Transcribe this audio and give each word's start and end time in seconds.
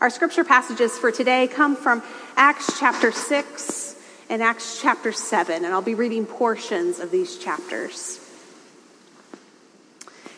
Our 0.00 0.08
scripture 0.08 0.44
passages 0.44 0.96
for 0.96 1.12
today 1.12 1.46
come 1.46 1.76
from 1.76 2.02
Acts 2.34 2.80
chapter 2.80 3.12
6 3.12 3.96
and 4.30 4.42
Acts 4.42 4.80
chapter 4.80 5.12
7, 5.12 5.62
and 5.62 5.74
I'll 5.74 5.82
be 5.82 5.94
reading 5.94 6.24
portions 6.24 7.00
of 7.00 7.10
these 7.10 7.36
chapters. 7.36 8.18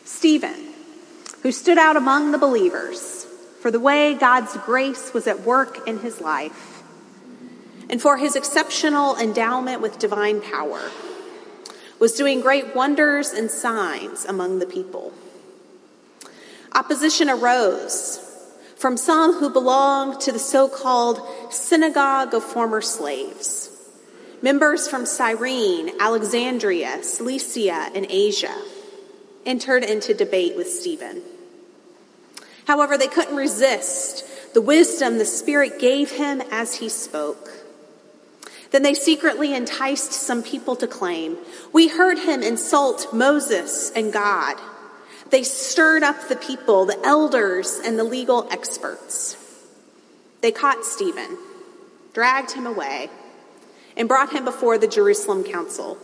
Stephen, 0.04 0.74
who 1.44 1.52
stood 1.52 1.78
out 1.78 1.96
among 1.96 2.32
the 2.32 2.38
believers 2.38 3.24
for 3.60 3.70
the 3.70 3.78
way 3.78 4.14
God's 4.14 4.56
grace 4.66 5.14
was 5.14 5.28
at 5.28 5.42
work 5.42 5.86
in 5.86 6.00
his 6.00 6.20
life, 6.20 6.82
and 7.88 8.02
for 8.02 8.16
his 8.16 8.34
exceptional 8.34 9.16
endowment 9.16 9.80
with 9.80 10.00
divine 10.00 10.40
power, 10.40 10.90
was 12.00 12.14
doing 12.14 12.40
great 12.40 12.74
wonders 12.74 13.30
and 13.30 13.48
signs 13.48 14.24
among 14.24 14.58
the 14.58 14.66
people. 14.66 15.12
Opposition 16.74 17.30
arose 17.30 18.28
from 18.82 18.96
some 18.96 19.34
who 19.34 19.48
belonged 19.48 20.20
to 20.20 20.32
the 20.32 20.40
so 20.40 20.68
called 20.68 21.20
synagogue 21.50 22.34
of 22.34 22.42
former 22.42 22.80
slaves, 22.80 23.70
members 24.42 24.88
from 24.88 25.06
Cyrene, 25.06 25.92
Alexandria, 26.00 27.04
Cilicia, 27.04 27.92
and 27.94 28.04
Asia 28.10 28.52
entered 29.46 29.84
into 29.84 30.12
debate 30.12 30.56
with 30.56 30.68
Stephen. 30.68 31.22
However, 32.66 32.98
they 32.98 33.06
couldn't 33.06 33.36
resist 33.36 34.24
the 34.52 34.60
wisdom 34.60 35.18
the 35.18 35.24
Spirit 35.26 35.78
gave 35.78 36.10
him 36.10 36.42
as 36.50 36.74
he 36.74 36.88
spoke. 36.88 37.50
Then 38.72 38.82
they 38.82 38.94
secretly 38.94 39.54
enticed 39.54 40.12
some 40.12 40.42
people 40.42 40.74
to 40.74 40.88
claim, 40.88 41.36
We 41.72 41.86
heard 41.86 42.18
him 42.18 42.42
insult 42.42 43.14
Moses 43.14 43.92
and 43.94 44.12
God. 44.12 44.56
They 45.32 45.44
stirred 45.44 46.02
up 46.02 46.28
the 46.28 46.36
people, 46.36 46.84
the 46.84 47.00
elders, 47.06 47.80
and 47.82 47.98
the 47.98 48.04
legal 48.04 48.46
experts. 48.50 49.34
They 50.42 50.52
caught 50.52 50.84
Stephen, 50.84 51.38
dragged 52.12 52.50
him 52.50 52.66
away, 52.66 53.08
and 53.96 54.08
brought 54.08 54.34
him 54.34 54.44
before 54.44 54.76
the 54.76 54.86
Jerusalem 54.86 55.42
council. 55.42 55.96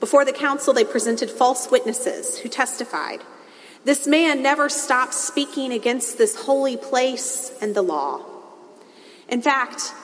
Before 0.00 0.26
the 0.26 0.34
council, 0.34 0.74
they 0.74 0.84
presented 0.84 1.30
false 1.30 1.70
witnesses 1.70 2.40
who 2.40 2.50
testified 2.50 3.22
this 3.84 4.06
man 4.06 4.42
never 4.42 4.68
stopped 4.68 5.14
speaking 5.14 5.72
against 5.72 6.18
this 6.18 6.44
holy 6.44 6.76
place 6.76 7.56
and 7.62 7.74
the 7.74 7.82
law. 7.82 8.20
In 9.30 9.40
fact, 9.40 9.94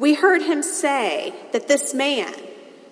we 0.00 0.14
heard 0.14 0.42
him 0.42 0.62
say 0.64 1.34
that 1.52 1.68
this 1.68 1.94
man, 1.94 2.34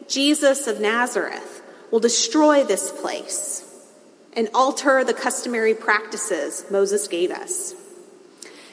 Jesus 0.06 0.68
of 0.68 0.80
Nazareth, 0.80 1.62
will 1.90 1.98
destroy 1.98 2.62
this 2.62 2.92
place 2.92 3.73
and 4.36 4.48
alter 4.54 5.04
the 5.04 5.14
customary 5.14 5.74
practices 5.74 6.64
Moses 6.70 7.08
gave 7.08 7.30
us. 7.30 7.74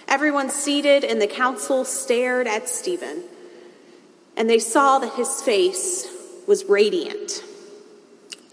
Everyone 0.08 0.50
seated 0.50 1.04
in 1.04 1.20
the 1.20 1.28
council 1.28 1.86
stared 1.86 2.48
at 2.48 2.68
Stephen, 2.68 3.24
and 4.36 4.50
they 4.50 4.60
saw 4.60 5.00
that 5.00 5.14
his 5.14 5.42
face 5.42 6.08
was 6.48 6.66
radiant, 6.66 7.44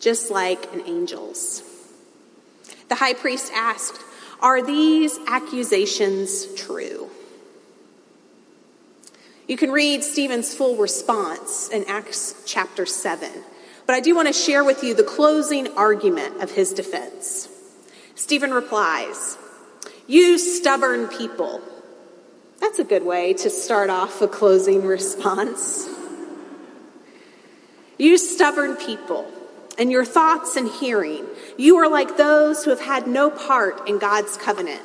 just 0.01 0.31
like 0.31 0.73
an 0.73 0.83
angel's. 0.83 1.63
The 2.89 2.97
high 2.97 3.15
priest 3.15 3.51
asked, 3.55 4.01
Are 4.41 4.63
these 4.63 5.19
accusations 5.27 6.55
true? 6.55 7.11
You 9.49 9.57
can 9.57 9.71
read 9.71 10.05
Stephen's 10.05 10.55
full 10.55 10.77
response 10.77 11.71
in 11.71 11.85
Acts 11.89 12.43
chapter 12.47 12.85
7. 12.85 13.31
But 13.89 13.97
I 13.97 14.01
do 14.01 14.15
want 14.15 14.29
to 14.29 14.35
share 14.35 14.63
with 14.63 14.85
you 14.85 14.93
the 14.93 15.03
closing 15.03 15.75
argument 15.75 16.43
of 16.43 16.51
his 16.51 16.75
defense. 16.75 17.49
Stephen 18.15 18.51
replies, 18.51 19.39
You 20.07 20.37
stubborn 20.37 21.09
people. 21.09 21.63
That's 22.61 22.79
a 22.79 22.85
good 22.85 23.03
way 23.03 23.33
to 23.33 23.49
start 23.49 23.89
off 23.89 24.21
a 24.21 24.29
closing 24.29 24.85
response. 24.85 25.89
You 27.97 28.19
stubborn 28.19 28.77
people, 28.77 29.27
and 29.79 29.91
your 29.91 30.05
thoughts 30.05 30.57
and 30.57 30.69
hearing, 30.69 31.25
you 31.57 31.79
are 31.79 31.89
like 31.89 32.19
those 32.19 32.65
who 32.65 32.71
have 32.71 32.83
had 32.83 33.07
no 33.07 33.31
part 33.31 33.89
in 33.89 33.99
God's 33.99 34.37
covenant. 34.37 34.83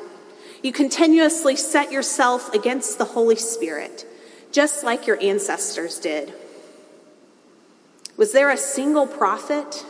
You 0.61 0.71
continuously 0.71 1.57
set 1.57 1.91
yourself 1.91 2.53
against 2.53 2.99
the 2.99 3.05
Holy 3.05 3.35
Spirit, 3.35 4.05
just 4.53 4.81
like 4.85 5.07
your 5.07 5.21
ancestors 5.21 5.99
did. 5.99 6.33
Was 8.17 8.31
there 8.31 8.49
a 8.49 8.57
single 8.57 9.07
prophet 9.07 9.85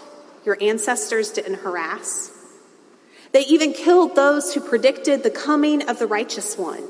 your 0.45 0.57
ancestors 0.61 1.31
didn't 1.31 1.59
harass? 1.59 2.31
They 3.31 3.41
even 3.41 3.73
killed 3.73 4.15
those 4.15 4.53
who 4.53 4.59
predicted 4.61 5.23
the 5.23 5.31
coming 5.31 5.89
of 5.89 5.99
the 5.99 6.07
righteous 6.07 6.57
one. 6.57 6.83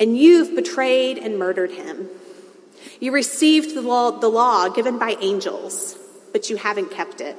And 0.00 0.16
you've 0.16 0.56
betrayed 0.56 1.18
and 1.18 1.38
murdered 1.38 1.70
him. 1.70 2.08
You 2.98 3.12
received 3.12 3.74
the 3.74 3.82
law, 3.82 4.10
the 4.10 4.28
law 4.28 4.68
given 4.68 4.98
by 4.98 5.16
angels, 5.20 5.96
but 6.32 6.50
you 6.50 6.56
haven't 6.56 6.90
kept 6.90 7.20
it. 7.20 7.36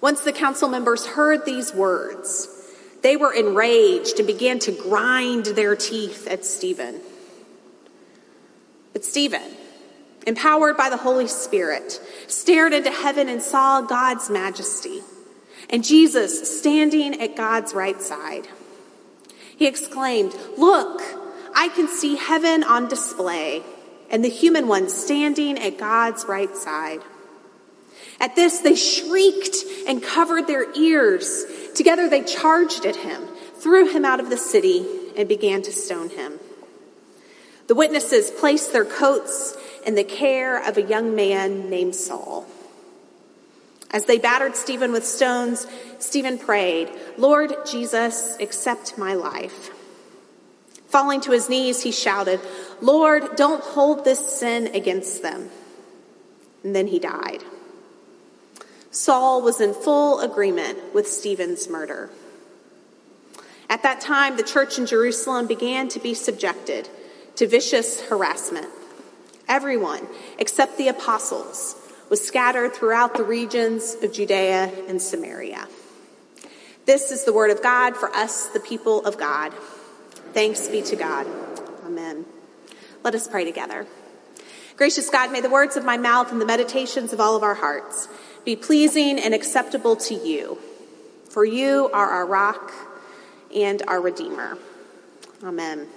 Once 0.00 0.20
the 0.20 0.32
council 0.32 0.68
members 0.68 1.06
heard 1.06 1.44
these 1.44 1.72
words, 1.72 2.48
they 3.02 3.16
were 3.16 3.32
enraged 3.32 4.18
and 4.18 4.26
began 4.26 4.58
to 4.60 4.72
grind 4.72 5.46
their 5.46 5.74
teeth 5.74 6.28
at 6.28 6.44
Stephen. 6.44 7.00
But 8.92 9.04
Stephen, 9.04 9.56
empowered 10.26 10.76
by 10.76 10.90
the 10.90 10.96
Holy 10.96 11.28
Spirit, 11.28 12.00
stared 12.26 12.72
into 12.72 12.90
heaven 12.90 13.28
and 13.28 13.40
saw 13.40 13.80
God's 13.80 14.28
majesty 14.28 15.02
and 15.70 15.84
Jesus 15.84 16.58
standing 16.58 17.20
at 17.20 17.36
God's 17.36 17.74
right 17.74 18.00
side. 18.00 18.46
He 19.56 19.66
exclaimed, 19.66 20.34
Look, 20.56 21.00
I 21.54 21.68
can 21.68 21.88
see 21.88 22.16
heaven 22.16 22.62
on 22.62 22.88
display 22.88 23.62
and 24.10 24.24
the 24.24 24.28
human 24.28 24.68
one 24.68 24.88
standing 24.88 25.58
at 25.58 25.78
God's 25.78 26.24
right 26.26 26.54
side. 26.56 27.00
At 28.20 28.36
this, 28.36 28.60
they 28.60 28.76
shrieked 28.76 29.56
and 29.86 30.02
covered 30.02 30.46
their 30.46 30.72
ears. 30.74 31.44
Together, 31.74 32.08
they 32.08 32.22
charged 32.22 32.86
at 32.86 32.96
him, 32.96 33.26
threw 33.56 33.90
him 33.92 34.04
out 34.04 34.20
of 34.20 34.30
the 34.30 34.36
city, 34.36 34.86
and 35.16 35.28
began 35.28 35.62
to 35.62 35.72
stone 35.72 36.10
him. 36.10 36.38
The 37.66 37.74
witnesses 37.74 38.30
placed 38.30 38.72
their 38.72 38.84
coats 38.84 39.56
in 39.86 39.94
the 39.94 40.04
care 40.04 40.62
of 40.62 40.76
a 40.76 40.82
young 40.82 41.14
man 41.14 41.70
named 41.70 41.94
Saul. 41.94 42.44
As 43.92 44.04
they 44.04 44.18
battered 44.18 44.56
Stephen 44.56 44.90
with 44.90 45.06
stones, 45.06 45.66
Stephen 46.00 46.38
prayed, 46.38 46.90
Lord 47.16 47.54
Jesus, 47.64 48.36
accept 48.40 48.98
my 48.98 49.14
life. 49.14 49.70
Falling 50.88 51.20
to 51.22 51.30
his 51.30 51.48
knees, 51.48 51.82
he 51.82 51.92
shouted, 51.92 52.40
Lord, 52.80 53.36
don't 53.36 53.62
hold 53.62 54.04
this 54.04 54.38
sin 54.38 54.74
against 54.74 55.22
them. 55.22 55.50
And 56.64 56.74
then 56.74 56.88
he 56.88 56.98
died. 56.98 57.44
Saul 58.90 59.40
was 59.40 59.60
in 59.60 59.72
full 59.72 60.20
agreement 60.20 60.94
with 60.94 61.06
Stephen's 61.06 61.68
murder. 61.68 62.10
At 63.68 63.82
that 63.82 64.00
time, 64.00 64.36
the 64.36 64.42
church 64.42 64.78
in 64.78 64.86
Jerusalem 64.86 65.46
began 65.46 65.88
to 65.88 66.00
be 66.00 66.14
subjected 66.14 66.88
to 67.36 67.46
vicious 67.46 68.00
harassment. 68.00 68.68
Everyone, 69.48 70.06
except 70.38 70.76
the 70.76 70.88
apostles, 70.88 71.76
was 72.08 72.24
scattered 72.24 72.74
throughout 72.74 73.14
the 73.14 73.24
regions 73.24 73.96
of 74.02 74.12
Judea 74.12 74.72
and 74.88 75.00
Samaria. 75.00 75.68
This 76.84 77.10
is 77.10 77.24
the 77.24 77.32
word 77.32 77.50
of 77.50 77.62
God 77.62 77.96
for 77.96 78.14
us, 78.14 78.46
the 78.48 78.60
people 78.60 79.04
of 79.04 79.18
God. 79.18 79.52
Thanks 80.32 80.68
be 80.68 80.82
to 80.82 80.96
God. 80.96 81.26
Amen. 81.84 82.24
Let 83.02 83.14
us 83.14 83.26
pray 83.26 83.44
together. 83.44 83.86
Gracious 84.76 85.08
God, 85.10 85.32
may 85.32 85.40
the 85.40 85.50
words 85.50 85.76
of 85.76 85.84
my 85.84 85.96
mouth 85.96 86.30
and 86.30 86.40
the 86.40 86.46
meditations 86.46 87.12
of 87.12 87.20
all 87.20 87.34
of 87.34 87.42
our 87.42 87.54
hearts 87.54 88.08
be 88.44 88.54
pleasing 88.54 89.18
and 89.18 89.34
acceptable 89.34 89.96
to 89.96 90.14
you. 90.14 90.58
For 91.30 91.44
you 91.44 91.90
are 91.92 92.08
our 92.08 92.26
rock 92.26 92.72
and 93.54 93.82
our 93.88 94.00
Redeemer. 94.00 94.58
Amen. 95.42 95.88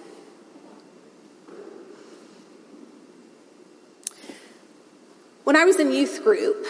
When 5.50 5.56
I 5.56 5.66
was 5.66 5.80
in 5.80 5.92
youth 5.92 6.24
group 6.24 6.68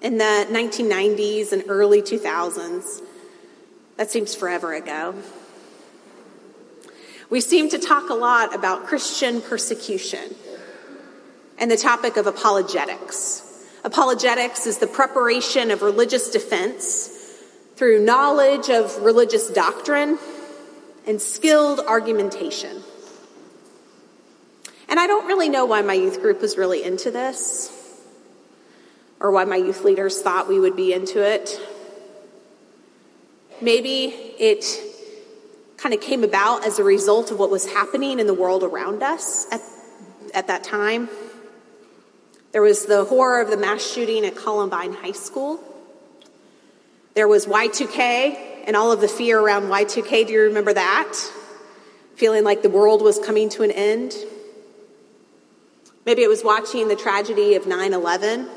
in 0.00 0.16
the 0.16 0.46
1990s 0.48 1.50
and 1.50 1.64
early 1.66 2.02
2000s, 2.02 3.02
that 3.96 4.12
seems 4.12 4.32
forever 4.32 4.72
ago, 4.72 5.16
We 7.30 7.40
seemed 7.40 7.72
to 7.72 7.80
talk 7.80 8.08
a 8.08 8.14
lot 8.14 8.54
about 8.54 8.86
Christian 8.86 9.40
persecution 9.42 10.36
and 11.58 11.68
the 11.68 11.76
topic 11.76 12.16
of 12.16 12.28
apologetics. 12.28 13.66
Apologetics 13.82 14.68
is 14.68 14.78
the 14.78 14.86
preparation 14.86 15.72
of 15.72 15.82
religious 15.82 16.30
defense 16.30 17.08
through 17.74 18.04
knowledge 18.04 18.70
of 18.70 19.02
religious 19.02 19.50
doctrine 19.50 20.16
and 21.08 21.20
skilled 21.20 21.80
argumentation. 21.80 22.84
And 24.88 25.00
I 25.00 25.08
don't 25.08 25.26
really 25.26 25.48
know 25.48 25.64
why 25.64 25.82
my 25.82 25.94
youth 25.94 26.20
group 26.20 26.40
was 26.40 26.56
really 26.56 26.84
into 26.84 27.10
this 27.10 27.78
or 29.20 29.30
why 29.30 29.44
my 29.44 29.56
youth 29.56 29.84
leaders 29.84 30.20
thought 30.22 30.48
we 30.48 30.58
would 30.58 30.74
be 30.74 30.92
into 30.92 31.22
it. 31.22 31.60
Maybe 33.60 34.06
it 34.38 34.64
kind 35.76 35.94
of 35.94 36.00
came 36.00 36.24
about 36.24 36.66
as 36.66 36.78
a 36.78 36.84
result 36.84 37.30
of 37.30 37.38
what 37.38 37.50
was 37.50 37.70
happening 37.70 38.18
in 38.18 38.26
the 38.26 38.34
world 38.34 38.62
around 38.62 39.02
us 39.02 39.46
at, 39.52 39.60
at 40.34 40.46
that 40.46 40.64
time. 40.64 41.08
There 42.52 42.62
was 42.62 42.86
the 42.86 43.04
horror 43.04 43.40
of 43.40 43.50
the 43.50 43.56
mass 43.56 43.86
shooting 43.86 44.24
at 44.24 44.36
Columbine 44.36 44.94
High 44.94 45.12
School. 45.12 45.62
There 47.14 47.28
was 47.28 47.46
Y2K 47.46 48.64
and 48.66 48.76
all 48.76 48.92
of 48.92 49.00
the 49.00 49.08
fear 49.08 49.38
around 49.38 49.64
Y2K. 49.64 50.26
Do 50.26 50.32
you 50.32 50.42
remember 50.42 50.72
that? 50.72 51.14
Feeling 52.16 52.44
like 52.44 52.62
the 52.62 52.70
world 52.70 53.02
was 53.02 53.18
coming 53.18 53.50
to 53.50 53.62
an 53.62 53.70
end. 53.70 54.14
Maybe 56.06 56.22
it 56.22 56.28
was 56.28 56.42
watching 56.42 56.88
the 56.88 56.96
tragedy 56.96 57.54
of 57.54 57.66
9 57.66 57.92
11 57.92 58.48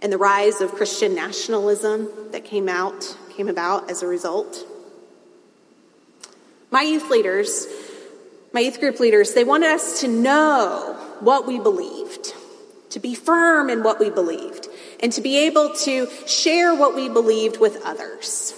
and 0.00 0.12
the 0.12 0.18
rise 0.18 0.60
of 0.60 0.72
Christian 0.72 1.14
nationalism 1.14 2.08
that 2.32 2.44
came 2.44 2.68
out, 2.68 3.16
came 3.36 3.48
about 3.48 3.90
as 3.90 4.02
a 4.02 4.06
result. 4.06 4.66
My 6.70 6.82
youth 6.82 7.10
leaders, 7.10 7.66
my 8.52 8.60
youth 8.60 8.80
group 8.80 9.00
leaders, 9.00 9.34
they 9.34 9.44
wanted 9.44 9.70
us 9.70 10.00
to 10.00 10.08
know 10.08 10.96
what 11.20 11.46
we 11.46 11.58
believed, 11.58 12.34
to 12.90 13.00
be 13.00 13.14
firm 13.14 13.68
in 13.68 13.82
what 13.82 13.98
we 14.00 14.10
believed, 14.10 14.68
and 15.00 15.12
to 15.12 15.20
be 15.20 15.36
able 15.46 15.74
to 15.74 16.08
share 16.26 16.74
what 16.74 16.94
we 16.94 17.08
believed 17.08 17.60
with 17.60 17.80
others. 17.84 18.54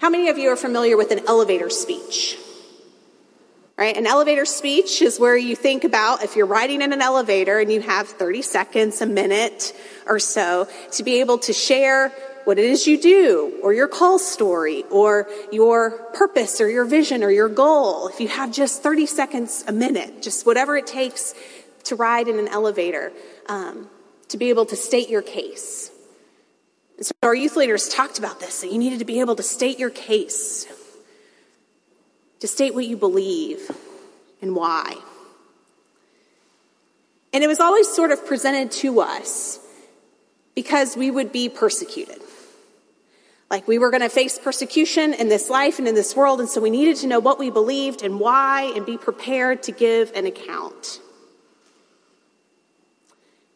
How 0.00 0.10
many 0.10 0.28
of 0.28 0.38
you 0.38 0.50
are 0.50 0.56
familiar 0.56 0.96
with 0.96 1.10
an 1.10 1.20
elevator 1.26 1.70
speech? 1.70 2.38
Right? 3.80 3.96
An 3.96 4.06
elevator 4.06 4.44
speech 4.44 5.00
is 5.00 5.18
where 5.18 5.38
you 5.38 5.56
think 5.56 5.84
about 5.84 6.22
if 6.22 6.36
you're 6.36 6.44
riding 6.44 6.82
in 6.82 6.92
an 6.92 7.00
elevator 7.00 7.58
and 7.58 7.72
you 7.72 7.80
have 7.80 8.06
30 8.08 8.42
seconds, 8.42 9.00
a 9.00 9.06
minute 9.06 9.72
or 10.06 10.18
so 10.18 10.68
to 10.92 11.02
be 11.02 11.20
able 11.20 11.38
to 11.38 11.54
share 11.54 12.10
what 12.44 12.58
it 12.58 12.66
is 12.66 12.86
you 12.86 13.00
do, 13.00 13.58
or 13.62 13.72
your 13.72 13.88
call 13.88 14.18
story, 14.18 14.84
or 14.90 15.28
your 15.50 15.92
purpose, 16.12 16.60
or 16.60 16.68
your 16.68 16.84
vision, 16.84 17.24
or 17.24 17.30
your 17.30 17.48
goal. 17.48 18.08
If 18.08 18.20
you 18.20 18.28
have 18.28 18.52
just 18.52 18.82
30 18.82 19.06
seconds 19.06 19.64
a 19.66 19.72
minute, 19.72 20.20
just 20.20 20.44
whatever 20.44 20.76
it 20.76 20.86
takes 20.86 21.34
to 21.84 21.96
ride 21.96 22.28
in 22.28 22.38
an 22.38 22.48
elevator, 22.48 23.12
um, 23.48 23.88
to 24.28 24.36
be 24.36 24.50
able 24.50 24.66
to 24.66 24.76
state 24.76 25.08
your 25.08 25.22
case. 25.22 25.90
So 27.00 27.12
our 27.22 27.34
youth 27.34 27.56
leaders 27.56 27.88
talked 27.88 28.18
about 28.18 28.40
this, 28.40 28.60
that 28.60 28.70
you 28.70 28.78
needed 28.78 28.98
to 28.98 29.06
be 29.06 29.20
able 29.20 29.36
to 29.36 29.42
state 29.42 29.78
your 29.78 29.90
case, 29.90 30.66
to 32.40 32.48
state 32.48 32.74
what 32.74 32.86
you 32.86 32.96
believe 32.96 33.70
and 34.42 34.56
why. 34.56 34.96
And 37.32 37.44
it 37.44 37.46
was 37.46 37.60
always 37.60 37.88
sort 37.88 38.10
of 38.10 38.26
presented 38.26 38.72
to 38.72 39.00
us 39.00 39.60
because 40.54 40.96
we 40.96 41.10
would 41.10 41.30
be 41.30 41.48
persecuted. 41.48 42.20
Like 43.50 43.66
we 43.66 43.78
were 43.78 43.90
going 43.90 44.02
to 44.02 44.08
face 44.08 44.38
persecution 44.38 45.12
in 45.12 45.28
this 45.28 45.50
life 45.50 45.78
and 45.78 45.88
in 45.88 45.94
this 45.94 46.14
world, 46.14 46.40
and 46.40 46.48
so 46.48 46.60
we 46.60 46.70
needed 46.70 46.96
to 46.98 47.06
know 47.06 47.18
what 47.18 47.38
we 47.38 47.50
believed 47.50 48.02
and 48.02 48.20
why 48.20 48.72
and 48.74 48.86
be 48.86 48.96
prepared 48.96 49.62
to 49.64 49.72
give 49.72 50.12
an 50.14 50.26
account. 50.26 51.00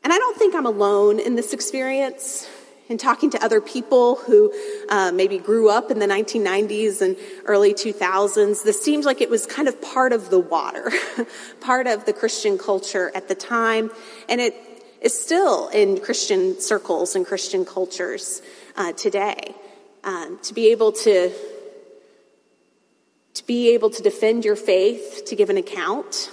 And 0.02 0.12
I 0.12 0.18
don't 0.18 0.36
think 0.36 0.54
I'm 0.54 0.66
alone 0.66 1.18
in 1.18 1.34
this 1.34 1.52
experience 1.52 2.48
in 2.88 2.98
talking 2.98 3.30
to 3.30 3.42
other 3.42 3.60
people 3.60 4.16
who 4.16 4.52
uh, 4.88 5.10
maybe 5.12 5.38
grew 5.38 5.70
up 5.70 5.90
in 5.90 5.98
the 5.98 6.06
1990s 6.06 7.00
and 7.00 7.16
early 7.46 7.72
2000s, 7.72 8.62
this 8.62 8.82
seems 8.82 9.06
like 9.06 9.20
it 9.20 9.30
was 9.30 9.46
kind 9.46 9.68
of 9.68 9.80
part 9.80 10.12
of 10.12 10.30
the 10.30 10.38
water, 10.38 10.92
part 11.60 11.86
of 11.86 12.04
the 12.04 12.12
Christian 12.12 12.58
culture 12.58 13.10
at 13.14 13.28
the 13.28 13.34
time, 13.34 13.90
and 14.28 14.40
it 14.40 14.54
is 15.00 15.18
still 15.18 15.68
in 15.68 15.98
Christian 16.00 16.60
circles 16.60 17.14
and 17.14 17.26
Christian 17.26 17.64
cultures 17.64 18.42
uh, 18.76 18.92
today. 18.92 19.54
Um, 20.02 20.38
to 20.42 20.52
be 20.52 20.70
able 20.70 20.92
to 20.92 21.32
to 23.32 23.46
be 23.46 23.70
able 23.70 23.90
to 23.90 24.02
defend 24.02 24.44
your 24.44 24.54
faith, 24.54 25.24
to 25.26 25.34
give 25.34 25.50
an 25.50 25.56
account, 25.56 26.30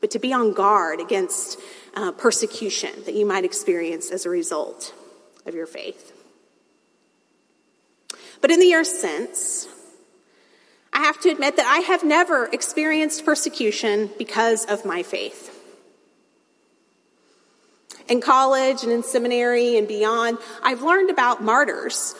but 0.00 0.10
to 0.12 0.18
be 0.18 0.32
on 0.32 0.52
guard 0.52 1.00
against 1.00 1.58
uh, 1.94 2.12
persecution 2.12 2.90
that 3.04 3.14
you 3.14 3.26
might 3.26 3.44
experience 3.44 4.10
as 4.10 4.26
a 4.26 4.30
result 4.30 4.94
of 5.46 5.54
your 5.54 5.66
faith. 5.66 6.12
But 8.40 8.50
in 8.50 8.60
the 8.60 8.66
years 8.66 8.88
since, 8.88 9.68
I 10.92 11.00
have 11.00 11.20
to 11.22 11.30
admit 11.30 11.56
that 11.56 11.66
I 11.66 11.80
have 11.80 12.04
never 12.04 12.46
experienced 12.46 13.24
persecution 13.24 14.10
because 14.18 14.64
of 14.64 14.84
my 14.84 15.02
faith. 15.02 15.52
In 18.08 18.20
college 18.20 18.82
and 18.82 18.92
in 18.92 19.02
seminary 19.02 19.76
and 19.76 19.88
beyond, 19.88 20.38
I've 20.62 20.82
learned 20.82 21.10
about 21.10 21.42
martyrs 21.42 22.14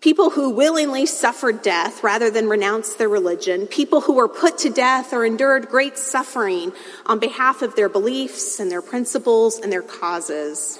people 0.00 0.30
who 0.30 0.50
willingly 0.50 1.04
suffered 1.04 1.62
death 1.62 2.04
rather 2.04 2.30
than 2.30 2.48
renounce 2.48 2.94
their 2.94 3.08
religion, 3.08 3.66
people 3.66 4.02
who 4.02 4.12
were 4.12 4.28
put 4.28 4.58
to 4.58 4.70
death 4.70 5.12
or 5.12 5.24
endured 5.24 5.68
great 5.68 5.98
suffering 5.98 6.72
on 7.06 7.18
behalf 7.18 7.60
of 7.60 7.74
their 7.74 7.88
beliefs 7.88 8.60
and 8.60 8.70
their 8.70 8.82
principles 8.82 9.58
and 9.58 9.72
their 9.72 9.82
causes. 9.82 10.78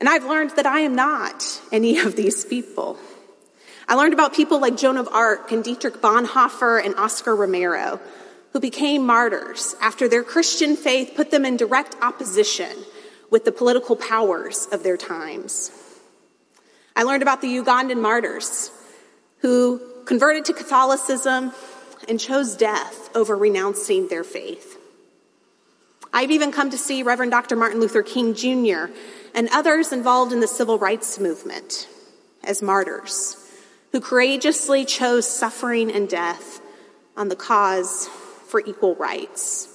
And 0.00 0.08
I've 0.08 0.24
learned 0.24 0.52
that 0.56 0.66
I 0.66 0.80
am 0.80 0.94
not 0.94 1.60
any 1.70 1.98
of 1.98 2.16
these 2.16 2.44
people. 2.44 2.98
I 3.86 3.94
learned 3.94 4.14
about 4.14 4.34
people 4.34 4.60
like 4.60 4.76
Joan 4.76 4.96
of 4.96 5.08
Arc 5.08 5.52
and 5.52 5.62
Dietrich 5.62 6.00
Bonhoeffer 6.00 6.82
and 6.82 6.94
Oscar 6.94 7.36
Romero, 7.36 8.00
who 8.52 8.60
became 8.60 9.04
martyrs 9.04 9.76
after 9.80 10.08
their 10.08 10.24
Christian 10.24 10.76
faith 10.76 11.12
put 11.14 11.30
them 11.30 11.44
in 11.44 11.56
direct 11.56 11.96
opposition 12.00 12.70
with 13.30 13.44
the 13.44 13.52
political 13.52 13.94
powers 13.94 14.66
of 14.72 14.82
their 14.82 14.96
times. 14.96 15.70
I 16.96 17.02
learned 17.02 17.22
about 17.22 17.42
the 17.42 17.58
Ugandan 17.58 18.00
martyrs 18.00 18.70
who 19.38 19.80
converted 20.06 20.46
to 20.46 20.52
Catholicism 20.52 21.52
and 22.08 22.18
chose 22.18 22.56
death 22.56 23.14
over 23.14 23.36
renouncing 23.36 24.08
their 24.08 24.24
faith. 24.24 24.78
I've 26.12 26.30
even 26.30 26.50
come 26.50 26.70
to 26.70 26.78
see 26.78 27.02
Reverend 27.02 27.30
Dr. 27.30 27.56
Martin 27.56 27.80
Luther 27.80 28.02
King 28.02 28.34
Jr. 28.34 28.92
and 29.34 29.48
others 29.52 29.92
involved 29.92 30.32
in 30.32 30.40
the 30.40 30.48
civil 30.48 30.78
rights 30.78 31.18
movement 31.18 31.88
as 32.44 32.62
martyrs 32.62 33.36
who 33.92 34.00
courageously 34.00 34.84
chose 34.84 35.28
suffering 35.28 35.90
and 35.90 36.08
death 36.08 36.60
on 37.16 37.28
the 37.28 37.36
cause 37.36 38.08
for 38.48 38.60
equal 38.60 38.94
rights. 38.94 39.68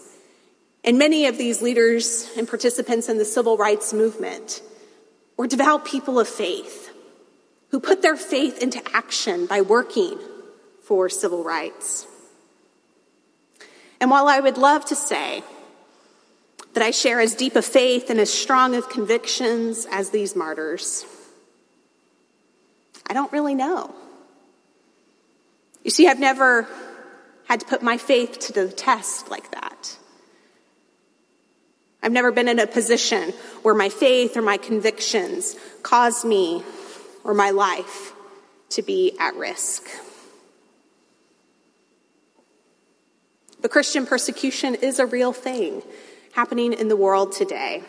And 0.83 0.97
many 0.97 1.25
of 1.25 1.38
these 1.38 1.62
leaders 1.62 2.29
and 2.38 2.47
participants 2.47 3.09
in 3.09 3.17
the 3.17 3.25
civil 3.25 3.57
rights 3.57 3.93
movement 3.93 4.62
were 5.38 5.47
devout 5.47 5.85
people 5.85 6.19
of 6.19 6.27
faith 6.27 6.91
who 7.69 7.79
put 7.79 8.01
their 8.01 8.15
faith 8.15 8.62
into 8.62 8.81
action 8.93 9.47
by 9.47 9.62
working 9.62 10.17
for 10.83 11.09
civil 11.09 11.43
rights. 11.43 12.07
And 14.00 14.12
while 14.12 14.27
I 14.27 14.39
would 14.39 14.57
love 14.57 14.85
to 14.85 14.95
say 14.95 15.43
that 16.75 16.84
I 16.84 16.91
share 16.91 17.22
as 17.22 17.36
deep 17.36 17.55
a 17.55 17.62
faith 17.62 18.10
and 18.10 18.20
as 18.20 18.32
strong 18.32 18.75
of 18.75 18.89
convictions 18.89 19.88
as 19.89 20.10
these 20.10 20.36
martyrs, 20.36 21.05
I 23.08 23.13
don't 23.13 23.32
really 23.32 23.55
know. 23.55 23.96
You 25.86 25.91
see, 25.91 26.08
I've 26.08 26.20
never 26.20 26.67
had 27.48 27.62
to 27.62 27.65
put 27.65 27.82
my 27.82 27.98
faith 27.98 28.39
to 28.39 28.53
the 28.53 28.67
test 28.67 29.32
like 29.32 29.51
that. 29.51 29.98
I've 32.03 32.12
never 32.12 32.34
been 32.34 32.50
in 32.50 32.60
a 32.60 32.67
position 32.67 33.32
where 33.62 33.74
my 33.74 33.88
faith 33.88 34.36
or 34.36 34.41
my 34.41 34.58
convictions 34.58 35.55
caused 35.82 36.25
me 36.25 36.62
or 37.24 37.34
my 37.34 37.51
life 37.51 38.12
to 38.72 38.82
be 38.82 39.15
at 39.17 39.34
risk. 39.36 39.88
But 43.62 43.72
Christian 43.72 44.05
persecution 44.05 44.75
is 44.75 45.00
a 45.00 45.05
real 45.05 45.32
thing 45.32 45.82
happening 46.36 46.74
in 46.74 46.89
the 46.89 46.98
world 46.98 47.32
today. 47.32 47.82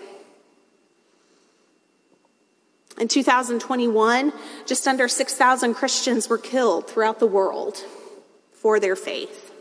In 2.98 3.08
2021, 3.08 4.32
just 4.66 4.86
under 4.86 5.08
6,000 5.08 5.74
Christians 5.74 6.28
were 6.28 6.38
killed 6.38 6.88
throughout 6.88 7.18
the 7.18 7.26
world 7.26 7.76
for 8.52 8.78
their 8.78 8.94
faith. 8.94 9.52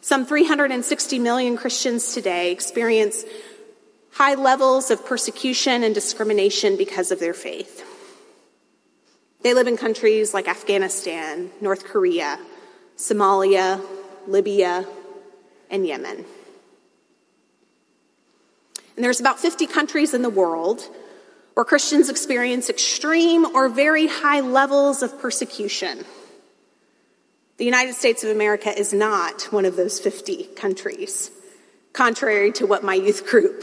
Some 0.00 0.24
360 0.24 1.18
million 1.18 1.58
Christians 1.58 2.14
today 2.14 2.50
experience 2.52 3.24
high 4.12 4.34
levels 4.34 4.90
of 4.90 5.04
persecution 5.04 5.84
and 5.84 5.94
discrimination 5.94 6.78
because 6.78 7.12
of 7.12 7.20
their 7.20 7.34
faith. 7.34 7.86
They 9.42 9.52
live 9.52 9.68
in 9.68 9.76
countries 9.76 10.32
like 10.32 10.48
Afghanistan, 10.48 11.50
North 11.60 11.84
Korea, 11.84 12.38
Somalia, 12.96 13.80
Libya, 14.26 14.86
and 15.70 15.86
Yemen. 15.86 16.24
And 18.96 19.04
there's 19.04 19.20
about 19.20 19.38
50 19.38 19.66
countries 19.66 20.14
in 20.14 20.22
the 20.22 20.30
world 20.30 20.82
where 21.54 21.64
Christians 21.64 22.08
experience 22.08 22.70
extreme 22.70 23.44
or 23.44 23.68
very 23.68 24.06
high 24.06 24.40
levels 24.40 25.02
of 25.02 25.20
persecution. 25.20 26.04
The 27.58 27.64
United 27.64 27.94
States 27.94 28.24
of 28.24 28.30
America 28.30 28.76
is 28.76 28.92
not 28.92 29.42
one 29.52 29.66
of 29.66 29.76
those 29.76 30.00
50 30.00 30.44
countries, 30.56 31.30
contrary 31.92 32.52
to 32.52 32.66
what 32.66 32.82
my 32.82 32.94
youth 32.94 33.26
group 33.26 33.62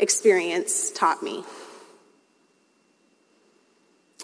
experience 0.00 0.90
taught 0.90 1.22
me. 1.22 1.44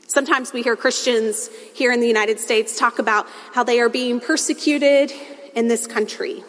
Sometimes 0.07 0.52
we 0.52 0.62
hear 0.62 0.75
Christians 0.75 1.50
here 1.75 1.92
in 1.92 2.00
the 2.00 2.09
United 2.09 2.40
States 2.40 2.78
talk 2.78 2.99
about 2.99 3.26
how 3.52 3.62
they 3.62 3.78
are 3.80 3.88
being 3.88 4.19
persecuted 4.19 5.12
in 5.54 5.69
this 5.69 5.87
country 5.87 6.42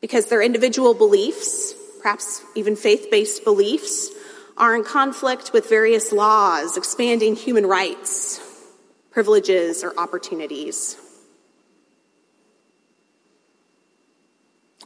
because 0.00 0.26
their 0.26 0.42
individual 0.42 0.92
beliefs, 0.92 1.74
perhaps 2.04 2.42
even 2.54 2.76
faith 2.76 3.08
based 3.10 3.44
beliefs, 3.44 4.10
are 4.58 4.76
in 4.76 4.84
conflict 4.84 5.54
with 5.54 5.70
various 5.70 6.12
laws 6.12 6.76
expanding 6.76 7.34
human 7.34 7.64
rights, 7.64 8.42
privileges, 9.10 9.82
or 9.82 9.98
opportunities. 9.98 10.98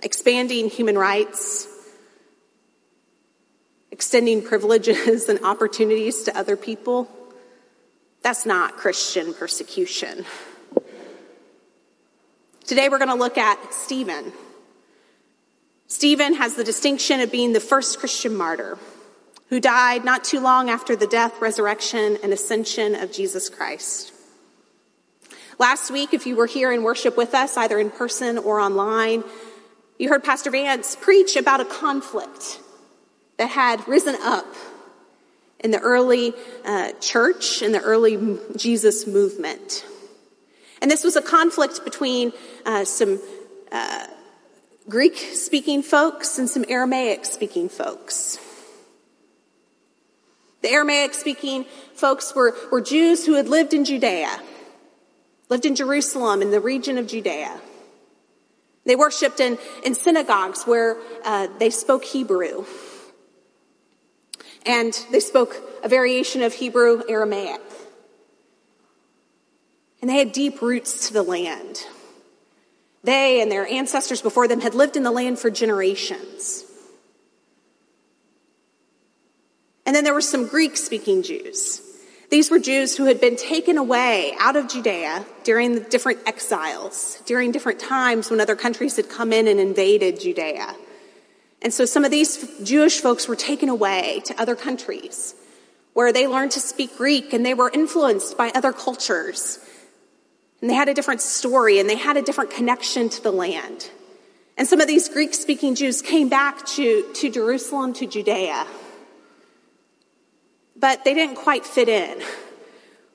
Expanding 0.01 0.71
human 0.71 0.97
rights, 0.97 1.67
extending 3.91 4.41
privileges 4.41 5.29
and 5.29 5.41
opportunities 5.45 6.23
to 6.23 6.39
other 6.39 6.57
people 6.57 7.11
that's 8.23 8.47
not 8.47 8.77
Christian 8.77 9.35
persecution. 9.35 10.25
Today 12.65 12.89
we're 12.89 12.99
going 12.99 13.09
to 13.09 13.17
look 13.17 13.39
at 13.39 13.75
Stephen. 13.75 14.33
Stephen 15.89 16.35
has 16.35 16.55
the 16.55 16.65
distinction 16.65 17.21
of 17.21 17.33
being 17.33 17.55
the 17.55 17.61
first 17.61 17.99
Christian 17.99 18.37
martyr 18.37 18.79
who 19.49 19.59
died 19.59 20.05
not 20.05 20.23
too 20.23 20.39
long 20.39 20.69
after 20.69 20.95
the 20.95 21.07
death, 21.07 21.41
resurrection, 21.41 22.19
and 22.23 22.31
ascension 22.31 22.95
of 22.95 23.11
Jesus 23.11 23.49
Christ. 23.49 24.13
Last 25.59 25.91
week, 25.91 26.13
if 26.13 26.27
you 26.27 26.37
were 26.37 26.47
here 26.47 26.71
in 26.71 26.83
worship 26.83 27.17
with 27.17 27.35
us, 27.35 27.57
either 27.57 27.79
in 27.79 27.91
person 27.91 28.37
or 28.37 28.61
online, 28.61 29.25
you 29.99 30.11
heard 30.11 30.23
Pastor 30.23 30.51
Vance 30.51 30.95
preach 30.95 31.37
about 31.37 31.61
a 31.61 31.65
conflict 31.65 32.61
that 33.39 33.49
had 33.49 33.89
risen 33.89 34.15
up 34.21 34.47
in 35.61 35.71
the 35.71 35.81
early 35.81 36.35
uh, 36.67 36.93
church, 37.01 37.63
in 37.63 37.73
the 37.73 37.81
early 37.81 38.39
Jesus 38.57 39.07
movement. 39.07 39.87
And 40.83 40.91
this 40.91 41.03
was 41.03 41.17
a 41.17 41.23
conflict 41.23 41.83
between 41.83 42.33
uh, 42.67 42.85
some 42.85 43.21
uh, 43.73 44.07
Greek 44.89 45.17
speaking 45.19 45.83
folks 45.83 46.39
and 46.39 46.49
some 46.49 46.65
Aramaic 46.67 47.27
speaking 47.27 47.69
folks. 47.69 48.39
The 50.63 50.71
Aramaic 50.71 51.13
speaking 51.13 51.67
folks 51.95 52.35
were, 52.35 52.57
were 52.73 52.81
Jews 52.81 53.27
who 53.27 53.35
had 53.35 53.49
lived 53.49 53.75
in 53.75 53.85
Judea, 53.85 54.41
lived 55.51 55.67
in 55.67 55.75
Jerusalem, 55.75 56.41
in 56.41 56.51
the 56.51 56.61
region 56.61 56.97
of 56.97 57.07
Judea. 57.07 57.61
They 58.87 58.97
worshiped 58.97 59.41
in, 59.41 59.59
in 59.85 59.95
synagogues 59.95 60.65
where 60.65 60.97
uh, 61.23 61.49
they 61.59 61.69
spoke 61.69 62.05
Hebrew 62.05 62.65
and 64.65 64.93
they 65.13 65.21
spoke 65.21 65.55
a 65.83 65.89
variation 65.89 66.43
of 66.43 66.55
Hebrew 66.55 67.03
Aramaic. 67.09 67.61
And 70.01 70.09
they 70.09 70.17
had 70.17 70.33
deep 70.33 70.63
roots 70.63 71.09
to 71.09 71.13
the 71.13 71.23
land. 71.23 71.85
They 73.09 73.41
and 73.41 73.51
their 73.51 73.67
ancestors 73.67 74.21
before 74.21 74.49
them 74.49 74.61
had 74.61 74.75
lived 74.75 74.95
in 74.95 75.03
the 75.03 75.11
land 75.11 75.39
for 75.39 75.49
generations. 75.49 76.63
And 79.87 79.97
then 79.97 80.05
there 80.05 80.13
were 80.13 80.21
some 80.21 80.47
Greek 80.47 80.77
speaking 80.77 81.23
Jews. 81.23 81.81
These 82.29 82.51
were 82.51 82.59
Jews 82.59 82.99
who 82.99 83.07
had 83.07 83.19
been 83.19 83.37
taken 83.37 83.79
away 83.79 84.37
out 84.39 84.57
of 84.57 84.69
Judea 84.69 85.25
during 85.43 85.73
the 85.73 85.81
different 85.81 86.19
exiles, 86.27 87.23
during 87.25 87.51
different 87.51 87.81
times 87.81 88.29
when 88.29 88.43
other 88.43 88.57
countries 88.57 88.97
had 88.97 89.09
come 89.09 89.33
in 89.33 89.49
and 89.49 89.59
invaded 89.59 90.21
Judea. 90.21 90.77
And 91.63 91.73
so 91.73 91.87
some 91.87 92.05
of 92.05 92.11
these 92.11 92.61
Jewish 92.63 93.01
folks 93.01 93.27
were 93.27 93.37
taken 93.37 93.71
away 93.71 94.21
to 94.27 94.39
other 94.39 94.55
countries 94.55 95.35
where 95.95 96.13
they 96.13 96.27
learned 96.27 96.51
to 96.51 96.61
speak 96.61 96.95
Greek 96.99 97.33
and 97.33 97.47
they 97.47 97.55
were 97.55 97.71
influenced 97.71 98.37
by 98.37 98.51
other 98.51 98.75
cultures. 98.75 99.61
And 100.61 100.69
they 100.69 100.75
had 100.75 100.89
a 100.89 100.95
different 100.95 101.21
story 101.21 101.79
and 101.79 101.89
they 101.89 101.97
had 101.97 102.17
a 102.17 102.23
different 102.23 102.51
connection 102.51 103.09
to 103.09 103.23
the 103.23 103.31
land. 103.31 103.91
And 104.57 104.67
some 104.67 104.81
of 104.81 104.89
these 104.89 105.09
Greek 105.09 105.35
speaking 105.35 105.77
Jews 105.77 106.03
came 106.03 106.29
back 106.29 106.67
to, 106.67 107.13
to 107.15 107.31
Jerusalem, 107.31 107.93
to 107.95 108.07
Judea. 108.07 108.67
But 110.75 111.05
they 111.05 111.15
didn't 111.15 111.37
quite 111.37 111.65
fit 111.65 111.89
in 111.89 112.21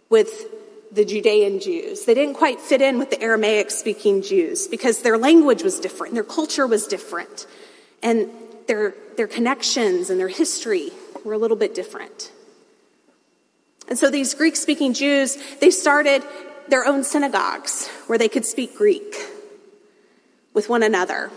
with 0.09 0.45
the 0.93 1.03
Judean 1.03 1.59
Jews. 1.59 2.05
They 2.05 2.13
didn't 2.13 2.35
quite 2.35 2.61
fit 2.61 2.81
in 2.81 2.97
with 2.97 3.09
the 3.09 3.21
Aramaic 3.21 3.71
speaking 3.71 4.21
Jews 4.21 4.67
because 4.67 5.01
their 5.01 5.17
language 5.17 5.63
was 5.63 5.79
different, 5.79 6.13
their 6.13 6.23
culture 6.23 6.67
was 6.67 6.87
different 6.87 7.47
and 8.01 8.29
their, 8.67 8.93
their 9.17 9.27
connections 9.27 10.09
and 10.09 10.19
their 10.19 10.27
history 10.27 10.91
were 11.25 11.33
a 11.33 11.37
little 11.37 11.57
bit 11.57 11.73
different. 11.73 12.31
And 13.87 13.97
so 13.97 14.09
these 14.09 14.33
Greek 14.33 14.55
speaking 14.55 14.93
Jews, 14.93 15.37
they 15.59 15.71
started 15.71 16.23
their 16.73 16.87
own 16.87 17.03
synagogues 17.03 17.87
where 18.07 18.17
they 18.17 18.27
could 18.27 18.43
speak 18.43 18.75
Greek 18.75 19.15
with 20.55 20.69
one 20.69 20.81
another 20.81 21.29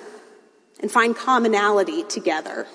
and 0.80 0.90
find 0.90 1.14
commonality 1.14 2.04
together. 2.04 2.66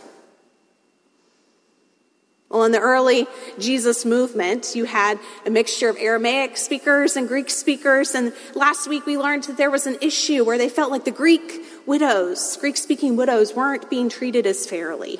Well, 2.49 2.63
in 2.65 2.71
the 2.71 2.79
early 2.79 3.25
Jesus 3.57 4.05
movement, 4.05 4.75
you 4.75 4.83
had 4.83 5.17
a 5.43 5.49
mixture 5.49 5.89
of 5.89 5.97
Aramaic 5.97 6.55
speakers 6.55 7.17
and 7.17 7.27
Greek 7.27 7.49
speakers. 7.49 8.13
And 8.13 8.31
last 8.53 8.87
week 8.87 9.07
we 9.07 9.17
learned 9.17 9.45
that 9.45 9.57
there 9.57 9.71
was 9.71 9.87
an 9.87 9.97
issue 9.99 10.45
where 10.45 10.59
they 10.59 10.69
felt 10.69 10.91
like 10.91 11.03
the 11.03 11.09
Greek 11.09 11.65
widows, 11.87 12.57
Greek 12.57 12.77
speaking 12.77 13.15
widows, 13.15 13.55
weren't 13.55 13.89
being 13.89 14.07
treated 14.07 14.45
as 14.45 14.67
fairly. 14.67 15.19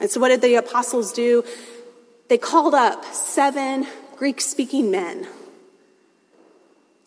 And 0.00 0.08
so 0.08 0.20
what 0.20 0.28
did 0.28 0.42
the 0.42 0.54
apostles 0.54 1.12
do? 1.12 1.42
They 2.28 2.38
called 2.38 2.74
up 2.76 3.04
seven 3.06 3.88
Greek 4.16 4.40
speaking 4.40 4.92
men 4.92 5.26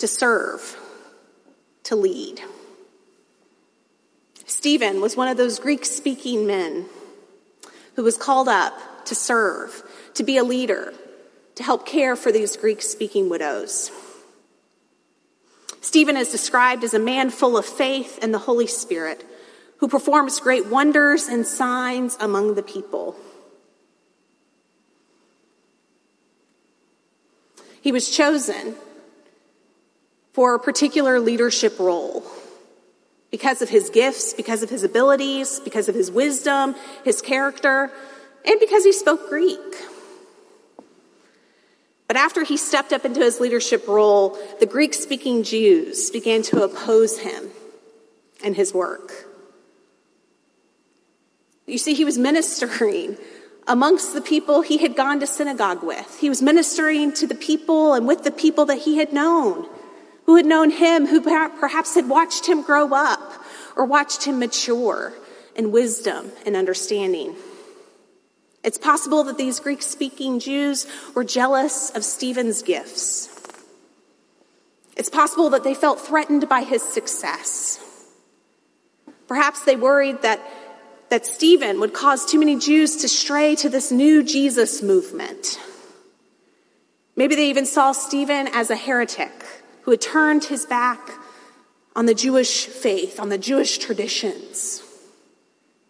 to 0.01 0.07
serve, 0.07 0.77
to 1.83 1.95
lead. 1.95 2.41
Stephen 4.47 4.99
was 4.99 5.15
one 5.15 5.27
of 5.27 5.37
those 5.37 5.59
Greek 5.59 5.85
speaking 5.85 6.47
men 6.47 6.87
who 7.95 8.03
was 8.03 8.17
called 8.17 8.49
up 8.49 8.73
to 9.05 9.13
serve, 9.13 9.83
to 10.15 10.23
be 10.23 10.37
a 10.37 10.43
leader, 10.43 10.91
to 11.53 11.61
help 11.61 11.85
care 11.85 12.15
for 12.15 12.31
these 12.31 12.57
Greek 12.57 12.81
speaking 12.81 13.29
widows. 13.29 13.91
Stephen 15.81 16.17
is 16.17 16.31
described 16.31 16.83
as 16.83 16.95
a 16.95 16.99
man 16.99 17.29
full 17.29 17.55
of 17.55 17.65
faith 17.65 18.17
and 18.23 18.33
the 18.33 18.39
Holy 18.39 18.67
Spirit 18.67 19.23
who 19.77 19.87
performs 19.87 20.39
great 20.39 20.65
wonders 20.65 21.27
and 21.27 21.45
signs 21.45 22.17
among 22.19 22.55
the 22.55 22.63
people. 22.63 23.15
He 27.81 27.91
was 27.91 28.09
chosen 28.09 28.75
for 30.33 30.55
a 30.55 30.59
particular 30.59 31.19
leadership 31.19 31.77
role 31.79 32.23
because 33.31 33.61
of 33.61 33.69
his 33.69 33.89
gifts, 33.89 34.33
because 34.33 34.63
of 34.63 34.69
his 34.69 34.83
abilities, 34.83 35.59
because 35.61 35.87
of 35.89 35.95
his 35.95 36.11
wisdom, 36.11 36.75
his 37.03 37.21
character, 37.21 37.91
and 38.45 38.59
because 38.59 38.83
he 38.83 38.91
spoke 38.91 39.29
Greek. 39.29 39.59
But 42.07 42.17
after 42.17 42.43
he 42.43 42.57
stepped 42.57 42.91
up 42.91 43.05
into 43.05 43.21
his 43.21 43.39
leadership 43.39 43.87
role, 43.87 44.37
the 44.59 44.65
Greek 44.65 44.93
speaking 44.93 45.43
Jews 45.43 46.11
began 46.11 46.41
to 46.43 46.63
oppose 46.63 47.19
him 47.19 47.49
and 48.43 48.55
his 48.55 48.73
work. 48.73 49.27
You 51.65 51.77
see, 51.77 51.93
he 51.93 52.03
was 52.03 52.17
ministering 52.17 53.17
amongst 53.65 54.13
the 54.13 54.19
people 54.19 54.61
he 54.61 54.79
had 54.79 54.97
gone 54.97 55.21
to 55.21 55.27
synagogue 55.27 55.83
with. 55.83 56.19
He 56.19 56.27
was 56.27 56.41
ministering 56.41 57.13
to 57.13 57.27
the 57.27 57.35
people 57.35 57.93
and 57.93 58.05
with 58.05 58.23
the 58.23 58.31
people 58.31 58.65
that 58.65 58.79
he 58.79 58.97
had 58.97 59.13
known 59.13 59.69
who 60.25 60.35
had 60.35 60.45
known 60.45 60.69
him, 60.69 61.07
who 61.07 61.21
perhaps 61.21 61.95
had 61.95 62.07
watched 62.07 62.47
him 62.47 62.61
grow 62.61 62.93
up 62.93 63.43
or 63.75 63.85
watched 63.85 64.23
him 64.23 64.39
mature 64.39 65.13
in 65.55 65.71
wisdom 65.71 66.31
and 66.45 66.55
understanding. 66.55 67.35
It's 68.63 68.77
possible 68.77 69.23
that 69.23 69.37
these 69.37 69.59
Greek 69.59 69.81
speaking 69.81 70.39
Jews 70.39 70.85
were 71.15 71.23
jealous 71.23 71.89
of 71.91 72.05
Stephen's 72.05 72.61
gifts. 72.61 73.27
It's 74.95 75.09
possible 75.09 75.49
that 75.49 75.63
they 75.63 75.73
felt 75.73 75.99
threatened 75.99 76.47
by 76.47 76.61
his 76.61 76.83
success. 76.83 77.79
Perhaps 79.27 79.63
they 79.63 79.75
worried 79.75 80.21
that, 80.21 80.39
that 81.09 81.25
Stephen 81.25 81.79
would 81.79 81.93
cause 81.93 82.25
too 82.25 82.37
many 82.37 82.57
Jews 82.59 82.97
to 82.97 83.07
stray 83.07 83.55
to 83.55 83.69
this 83.69 83.91
new 83.91 84.23
Jesus 84.23 84.83
movement. 84.83 85.59
Maybe 87.15 87.35
they 87.35 87.49
even 87.49 87.65
saw 87.65 87.93
Stephen 87.93 88.47
as 88.49 88.69
a 88.69 88.75
heretic 88.75 89.31
who 89.83 89.91
had 89.91 90.01
turned 90.01 90.45
his 90.45 90.65
back 90.65 91.11
on 91.95 92.05
the 92.05 92.13
Jewish 92.13 92.65
faith, 92.65 93.19
on 93.19 93.29
the 93.29 93.37
Jewish 93.37 93.77
traditions, 93.77 94.83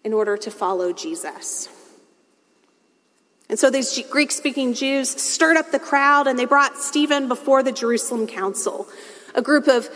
in 0.04 0.14
order 0.14 0.38
to 0.38 0.50
follow 0.50 0.94
Jesus. 0.94 1.70
And 3.50 3.60
so 3.60 3.70
these 3.70 4.02
Greek 4.10 4.32
speaking 4.32 4.74
Jews 4.74 5.10
stirred 5.10 5.58
up 5.58 5.72
the 5.72 5.80
crowd 5.80 6.26
and 6.26 6.40
they 6.40 6.46
brought 6.46 6.78
Stephen 6.78 7.28
before 7.28 7.64
the 7.64 7.74
Jerusalem 7.74 8.26
council, 8.26 8.88
a 9.36 9.42
group 9.42 9.68
of 9.68 9.90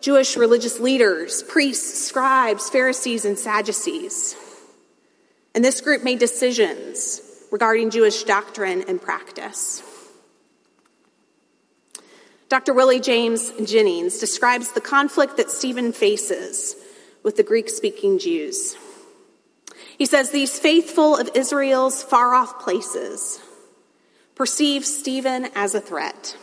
Jewish 0.00 0.36
religious 0.36 0.80
leaders, 0.80 1.42
priests, 1.42 2.06
scribes, 2.06 2.70
Pharisees, 2.70 3.24
and 3.24 3.38
Sadducees. 3.38 4.34
And 5.54 5.64
this 5.64 5.80
group 5.80 6.04
made 6.04 6.18
decisions 6.18 7.20
regarding 7.50 7.90
Jewish 7.90 8.24
doctrine 8.24 8.84
and 8.88 9.00
practice. 9.00 9.82
Dr. 12.48 12.72
Willie 12.72 13.00
James 13.00 13.50
Jennings 13.64 14.18
describes 14.18 14.72
the 14.72 14.80
conflict 14.80 15.36
that 15.36 15.50
Stephen 15.50 15.92
faces 15.92 16.76
with 17.24 17.36
the 17.36 17.42
Greek 17.42 17.68
speaking 17.68 18.18
Jews. 18.20 18.76
He 19.98 20.06
says, 20.06 20.30
These 20.30 20.58
faithful 20.58 21.16
of 21.16 21.30
Israel's 21.34 22.04
far 22.04 22.34
off 22.34 22.60
places 22.60 23.40
perceive 24.36 24.84
Stephen 24.86 25.48
as 25.56 25.74
a 25.74 25.80
threat. 25.80 26.36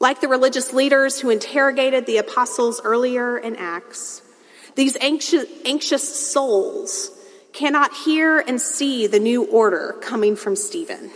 Like 0.00 0.20
the 0.20 0.28
religious 0.28 0.72
leaders 0.72 1.20
who 1.20 1.30
interrogated 1.30 2.06
the 2.06 2.16
apostles 2.16 2.80
earlier 2.82 3.38
in 3.38 3.54
Acts, 3.54 4.22
these 4.74 4.96
anxious, 5.00 5.46
anxious 5.64 6.32
souls 6.32 7.12
cannot 7.52 7.94
hear 7.94 8.40
and 8.40 8.60
see 8.60 9.06
the 9.06 9.20
new 9.20 9.44
order 9.44 9.96
coming 10.00 10.34
from 10.34 10.56
Stephen. 10.56 11.12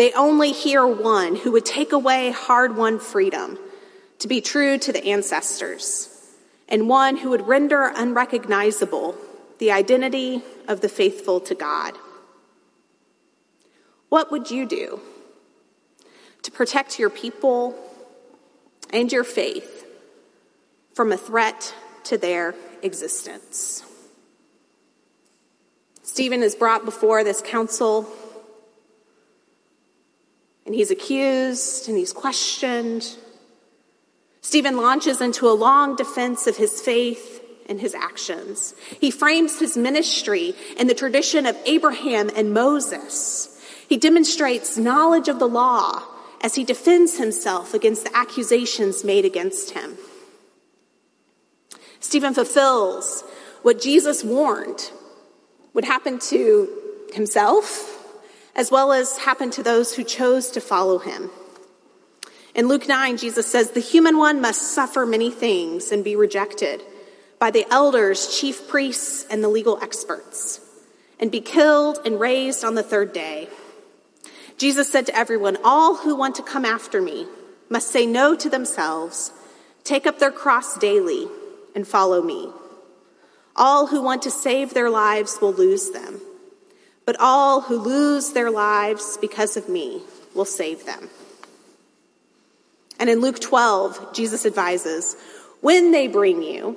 They 0.00 0.14
only 0.14 0.52
hear 0.52 0.86
one 0.86 1.36
who 1.36 1.52
would 1.52 1.66
take 1.66 1.92
away 1.92 2.30
hard 2.30 2.74
won 2.74 2.98
freedom 2.98 3.58
to 4.20 4.28
be 4.28 4.40
true 4.40 4.78
to 4.78 4.92
the 4.92 5.04
ancestors, 5.04 6.08
and 6.70 6.88
one 6.88 7.18
who 7.18 7.28
would 7.28 7.46
render 7.46 7.92
unrecognizable 7.94 9.14
the 9.58 9.70
identity 9.72 10.42
of 10.66 10.80
the 10.80 10.88
faithful 10.88 11.38
to 11.40 11.54
God. 11.54 11.98
What 14.08 14.32
would 14.32 14.50
you 14.50 14.64
do 14.64 15.02
to 16.44 16.50
protect 16.50 16.98
your 16.98 17.10
people 17.10 17.76
and 18.94 19.12
your 19.12 19.22
faith 19.22 19.84
from 20.94 21.12
a 21.12 21.18
threat 21.18 21.74
to 22.04 22.16
their 22.16 22.54
existence? 22.80 23.84
Stephen 26.02 26.42
is 26.42 26.54
brought 26.54 26.86
before 26.86 27.22
this 27.22 27.42
council 27.42 28.10
and 30.70 30.76
he's 30.76 30.92
accused 30.92 31.88
and 31.88 31.98
he's 31.98 32.12
questioned. 32.12 33.16
Stephen 34.40 34.76
launches 34.76 35.20
into 35.20 35.48
a 35.48 35.50
long 35.50 35.96
defense 35.96 36.46
of 36.46 36.58
his 36.58 36.80
faith 36.80 37.42
and 37.68 37.80
his 37.80 37.92
actions. 37.92 38.72
He 39.00 39.10
frames 39.10 39.58
his 39.58 39.76
ministry 39.76 40.54
in 40.78 40.86
the 40.86 40.94
tradition 40.94 41.44
of 41.44 41.58
Abraham 41.66 42.30
and 42.36 42.54
Moses. 42.54 43.60
He 43.88 43.96
demonstrates 43.96 44.78
knowledge 44.78 45.26
of 45.26 45.40
the 45.40 45.48
law 45.48 46.04
as 46.40 46.54
he 46.54 46.62
defends 46.62 47.18
himself 47.18 47.74
against 47.74 48.04
the 48.04 48.16
accusations 48.16 49.02
made 49.02 49.24
against 49.24 49.72
him. 49.72 49.98
Stephen 51.98 52.32
fulfills 52.32 53.24
what 53.62 53.82
Jesus 53.82 54.22
warned 54.22 54.92
would 55.74 55.84
happen 55.84 56.20
to 56.20 56.68
himself 57.12 57.99
as 58.54 58.70
well 58.70 58.92
as 58.92 59.18
happened 59.18 59.52
to 59.54 59.62
those 59.62 59.94
who 59.94 60.04
chose 60.04 60.50
to 60.50 60.60
follow 60.60 60.98
him. 60.98 61.30
In 62.54 62.68
Luke 62.68 62.88
9, 62.88 63.16
Jesus 63.16 63.46
says, 63.46 63.70
The 63.70 63.80
human 63.80 64.18
one 64.18 64.40
must 64.40 64.74
suffer 64.74 65.06
many 65.06 65.30
things 65.30 65.92
and 65.92 66.02
be 66.02 66.16
rejected 66.16 66.82
by 67.38 67.50
the 67.50 67.66
elders, 67.70 68.38
chief 68.38 68.68
priests, 68.68 69.24
and 69.30 69.42
the 69.42 69.48
legal 69.48 69.78
experts, 69.80 70.60
and 71.18 71.30
be 71.30 71.40
killed 71.40 71.98
and 72.04 72.18
raised 72.18 72.64
on 72.64 72.74
the 72.74 72.82
third 72.82 73.12
day. 73.12 73.48
Jesus 74.58 74.90
said 74.90 75.06
to 75.06 75.16
everyone, 75.16 75.56
All 75.64 75.96
who 75.96 76.14
want 76.16 76.34
to 76.34 76.42
come 76.42 76.64
after 76.64 77.00
me 77.00 77.26
must 77.68 77.90
say 77.90 78.04
no 78.04 78.34
to 78.34 78.50
themselves, 78.50 79.32
take 79.84 80.06
up 80.06 80.18
their 80.18 80.32
cross 80.32 80.76
daily, 80.76 81.28
and 81.74 81.86
follow 81.86 82.20
me. 82.20 82.50
All 83.54 83.86
who 83.86 84.02
want 84.02 84.22
to 84.22 84.30
save 84.30 84.74
their 84.74 84.90
lives 84.90 85.38
will 85.40 85.52
lose 85.52 85.90
them 85.90 86.20
but 87.06 87.16
all 87.18 87.60
who 87.62 87.78
lose 87.78 88.32
their 88.32 88.50
lives 88.50 89.18
because 89.20 89.56
of 89.56 89.68
me 89.68 90.02
will 90.34 90.44
save 90.44 90.86
them. 90.86 91.08
And 92.98 93.08
in 93.08 93.20
Luke 93.20 93.40
12, 93.40 94.12
Jesus 94.12 94.44
advises 94.44 95.16
when 95.60 95.90
they 95.90 96.06
bring 96.06 96.42
you, 96.42 96.76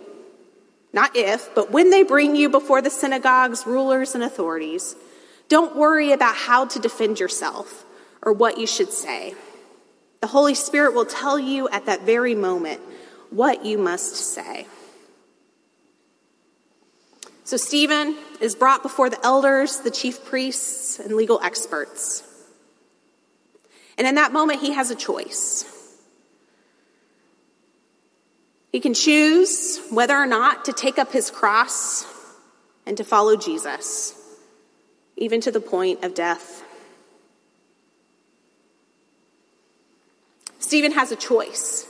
not 0.93 1.15
if, 1.15 1.53
but 1.53 1.71
when 1.71 1.89
they 1.89 2.03
bring 2.03 2.35
you 2.35 2.49
before 2.49 2.81
the 2.81 2.89
synagogues, 2.89 3.65
rulers, 3.65 4.15
and 4.15 4.23
authorities, 4.23 4.95
don't 5.49 5.75
worry 5.75 6.11
about 6.11 6.35
how 6.35 6.65
to 6.65 6.79
defend 6.79 7.19
yourself 7.19 7.85
or 8.21 8.31
what 8.31 8.57
you 8.57 8.65
should 8.65 8.91
say. 8.91 9.35
The 10.21 10.27
Holy 10.27 10.55
Spirit 10.55 10.93
will 10.93 11.05
tell 11.05 11.37
you 11.37 11.67
at 11.69 11.87
that 11.87 12.03
very 12.03 12.35
moment 12.35 12.79
what 13.29 13.65
you 13.65 13.77
must 13.77 14.15
say. 14.15 14.67
So 17.45 17.57
Stephen 17.57 18.17
is 18.39 18.55
brought 18.55 18.83
before 18.83 19.09
the 19.09 19.23
elders, 19.23 19.79
the 19.79 19.91
chief 19.91 20.23
priests, 20.23 20.99
and 20.99 21.15
legal 21.15 21.41
experts. 21.41 22.23
And 23.97 24.07
in 24.07 24.15
that 24.15 24.31
moment, 24.31 24.61
he 24.61 24.71
has 24.73 24.91
a 24.91 24.95
choice. 24.95 25.69
He 28.71 28.79
can 28.79 28.93
choose 28.93 29.79
whether 29.91 30.15
or 30.15 30.25
not 30.25 30.65
to 30.65 30.73
take 30.73 30.97
up 30.97 31.11
his 31.11 31.29
cross 31.29 32.05
and 32.85 32.97
to 32.97 33.03
follow 33.03 33.35
Jesus, 33.35 34.15
even 35.15 35.41
to 35.41 35.51
the 35.51 35.61
point 35.61 36.03
of 36.03 36.15
death. 36.15 36.63
Stephen 40.59 40.93
has 40.93 41.11
a 41.11 41.15
choice 41.15 41.85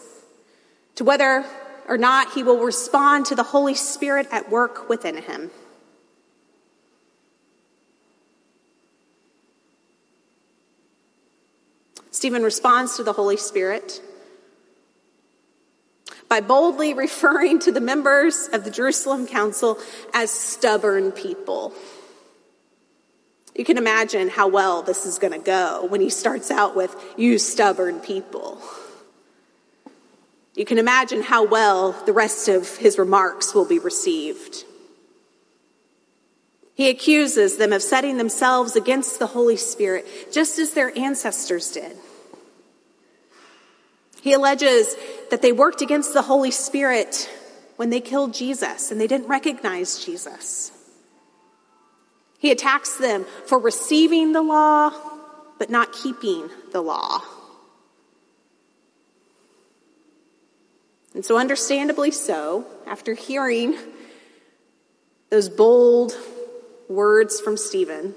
to 0.95 1.03
whether 1.03 1.45
or 1.87 1.97
not 1.97 2.33
he 2.33 2.43
will 2.43 2.59
respond 2.63 3.25
to 3.27 3.35
the 3.35 3.43
Holy 3.43 3.75
Spirit 3.75 4.27
at 4.31 4.49
work 4.49 4.89
within 4.89 5.17
him. 5.17 5.51
Stephen 12.11 12.43
responds 12.43 12.95
to 12.95 13.03
the 13.03 13.13
Holy 13.13 13.35
Spirit 13.35 14.01
by 16.29 16.39
boldly 16.39 16.93
referring 17.05 17.59
to 17.59 17.71
the 17.71 17.81
members 17.81 18.47
of 18.53 18.63
the 18.63 18.71
Jerusalem 18.71 19.27
Council 19.27 19.77
as 20.13 20.31
stubborn 20.31 21.11
people. 21.11 21.73
You 23.55 23.65
can 23.65 23.77
imagine 23.77 24.29
how 24.29 24.47
well 24.47 24.81
this 24.81 25.05
is 25.05 25.19
going 25.19 25.33
to 25.33 25.39
go 25.39 25.85
when 25.85 26.01
he 26.01 26.09
starts 26.09 26.49
out 26.49 26.75
with, 26.75 26.95
You 27.17 27.37
stubborn 27.37 27.99
people. 27.99 28.61
You 30.55 30.65
can 30.65 30.77
imagine 30.77 31.23
how 31.23 31.45
well 31.45 31.93
the 32.05 32.13
rest 32.13 32.47
of 32.47 32.77
his 32.77 32.99
remarks 32.99 33.55
will 33.55 33.65
be 33.65 33.79
received. 33.79 34.65
He 36.75 36.89
accuses 36.89 37.57
them 37.57 37.73
of 37.73 37.81
setting 37.81 38.17
themselves 38.17 38.75
against 38.75 39.19
the 39.19 39.27
Holy 39.27 39.57
Spirit, 39.57 40.05
just 40.31 40.59
as 40.59 40.71
their 40.71 40.95
ancestors 40.97 41.71
did. 41.71 41.95
He 44.21 44.33
alleges 44.33 44.95
that 45.31 45.41
they 45.41 45.51
worked 45.51 45.81
against 45.81 46.13
the 46.13 46.21
Holy 46.21 46.51
Spirit 46.51 47.29
when 47.75 47.89
they 47.89 47.99
killed 47.99 48.33
Jesus 48.33 48.91
and 48.91 49.01
they 49.01 49.07
didn't 49.07 49.27
recognize 49.27 50.03
Jesus. 50.03 50.71
He 52.39 52.51
attacks 52.51 52.97
them 52.97 53.25
for 53.45 53.59
receiving 53.59 54.31
the 54.31 54.41
law, 54.41 54.93
but 55.59 55.69
not 55.69 55.93
keeping 55.93 56.49
the 56.71 56.81
law. 56.81 57.21
And 61.13 61.23
so, 61.23 61.38
understandably 61.38 62.12
so, 62.12 62.65
after 62.88 63.13
hearing 63.13 63.78
those 65.30 65.47
bold 65.47 66.13
words 66.89 67.39
from 67.39 67.56
Stephen, 67.56 68.15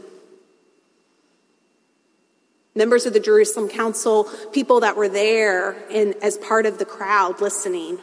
members 2.75 3.05
of 3.05 3.13
the 3.13 3.21
Jerusalem 3.21 3.69
Council, 3.69 4.25
people 4.53 4.81
that 4.81 4.97
were 4.97 5.09
there 5.09 5.77
as 6.23 6.39
part 6.39 6.65
of 6.65 6.79
the 6.79 6.85
crowd 6.85 7.41
listening, 7.41 7.99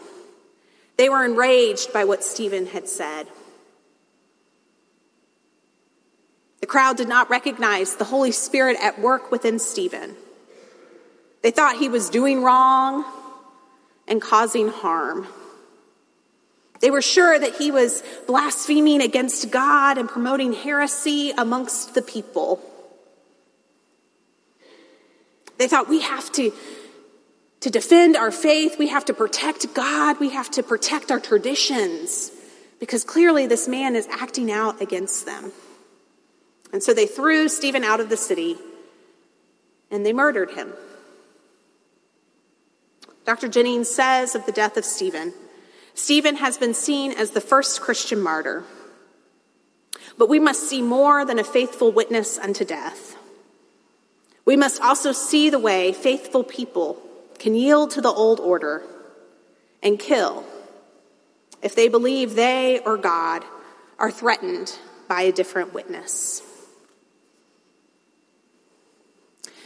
they 0.97 1.09
were 1.09 1.25
enraged 1.25 1.91
by 1.91 2.05
what 2.05 2.23
Stephen 2.23 2.67
had 2.67 2.87
said. 2.87 3.27
The 6.59 6.67
crowd 6.67 6.97
did 6.97 7.09
not 7.09 7.29
recognize 7.29 7.95
the 7.95 8.05
Holy 8.05 8.31
Spirit 8.31 8.77
at 8.81 8.99
work 8.99 9.31
within 9.31 9.57
Stephen. 9.57 10.15
They 11.41 11.51
thought 11.51 11.77
he 11.77 11.89
was 11.89 12.09
doing 12.09 12.43
wrong 12.43 13.05
and 14.07 14.21
causing 14.21 14.69
harm. 14.69 15.27
They 16.81 16.91
were 16.91 17.01
sure 17.01 17.39
that 17.39 17.55
he 17.55 17.71
was 17.71 18.03
blaspheming 18.27 19.01
against 19.01 19.51
God 19.51 19.97
and 19.97 20.09
promoting 20.09 20.53
heresy 20.53 21.31
amongst 21.37 21.93
the 21.95 22.01
people. 22.01 22.61
They 25.57 25.67
thought 25.67 25.87
we 25.87 26.01
have 26.01 26.31
to 26.33 26.51
To 27.63 27.69
defend 27.69 28.17
our 28.17 28.29
faith, 28.29 28.77
we 28.77 28.89
have 28.89 29.05
to 29.05 29.13
protect 29.13 29.73
God, 29.73 30.19
we 30.19 30.31
have 30.31 30.51
to 30.51 30.61
protect 30.63 31.11
our 31.11 31.19
traditions, 31.21 32.29
because 32.77 33.05
clearly 33.05 33.47
this 33.47 33.69
man 33.69 33.95
is 33.95 34.05
acting 34.11 34.51
out 34.51 34.81
against 34.81 35.25
them. 35.25 35.53
And 36.73 36.83
so 36.83 36.93
they 36.93 37.07
threw 37.07 37.47
Stephen 37.47 37.85
out 37.85 38.01
of 38.01 38.09
the 38.09 38.17
city 38.17 38.57
and 39.89 40.05
they 40.05 40.11
murdered 40.11 40.51
him. 40.51 40.73
Dr. 43.25 43.47
Jennings 43.47 43.89
says 43.89 44.35
of 44.35 44.45
the 44.45 44.51
death 44.51 44.77
of 44.77 44.85
Stephen 44.85 45.33
Stephen 45.95 46.37
has 46.37 46.57
been 46.57 46.73
seen 46.73 47.11
as 47.11 47.31
the 47.31 47.41
first 47.41 47.81
Christian 47.81 48.19
martyr. 48.19 48.63
But 50.17 50.29
we 50.29 50.39
must 50.39 50.67
see 50.67 50.81
more 50.81 51.23
than 51.23 51.39
a 51.39 51.43
faithful 51.43 51.91
witness 51.91 52.37
unto 52.37 52.65
death. 52.65 53.15
We 54.45 54.57
must 54.57 54.81
also 54.81 55.11
see 55.11 55.49
the 55.49 55.59
way 55.59 55.93
faithful 55.93 56.43
people 56.43 57.01
can 57.39 57.55
yield 57.55 57.91
to 57.91 58.01
the 58.01 58.11
old 58.11 58.39
order 58.39 58.83
and 59.81 59.99
kill 59.99 60.45
if 61.61 61.75
they 61.75 61.87
believe 61.87 62.35
they 62.35 62.79
or 62.79 62.97
God 62.97 63.43
are 63.97 64.11
threatened 64.11 64.77
by 65.07 65.21
a 65.21 65.31
different 65.31 65.73
witness. 65.73 66.41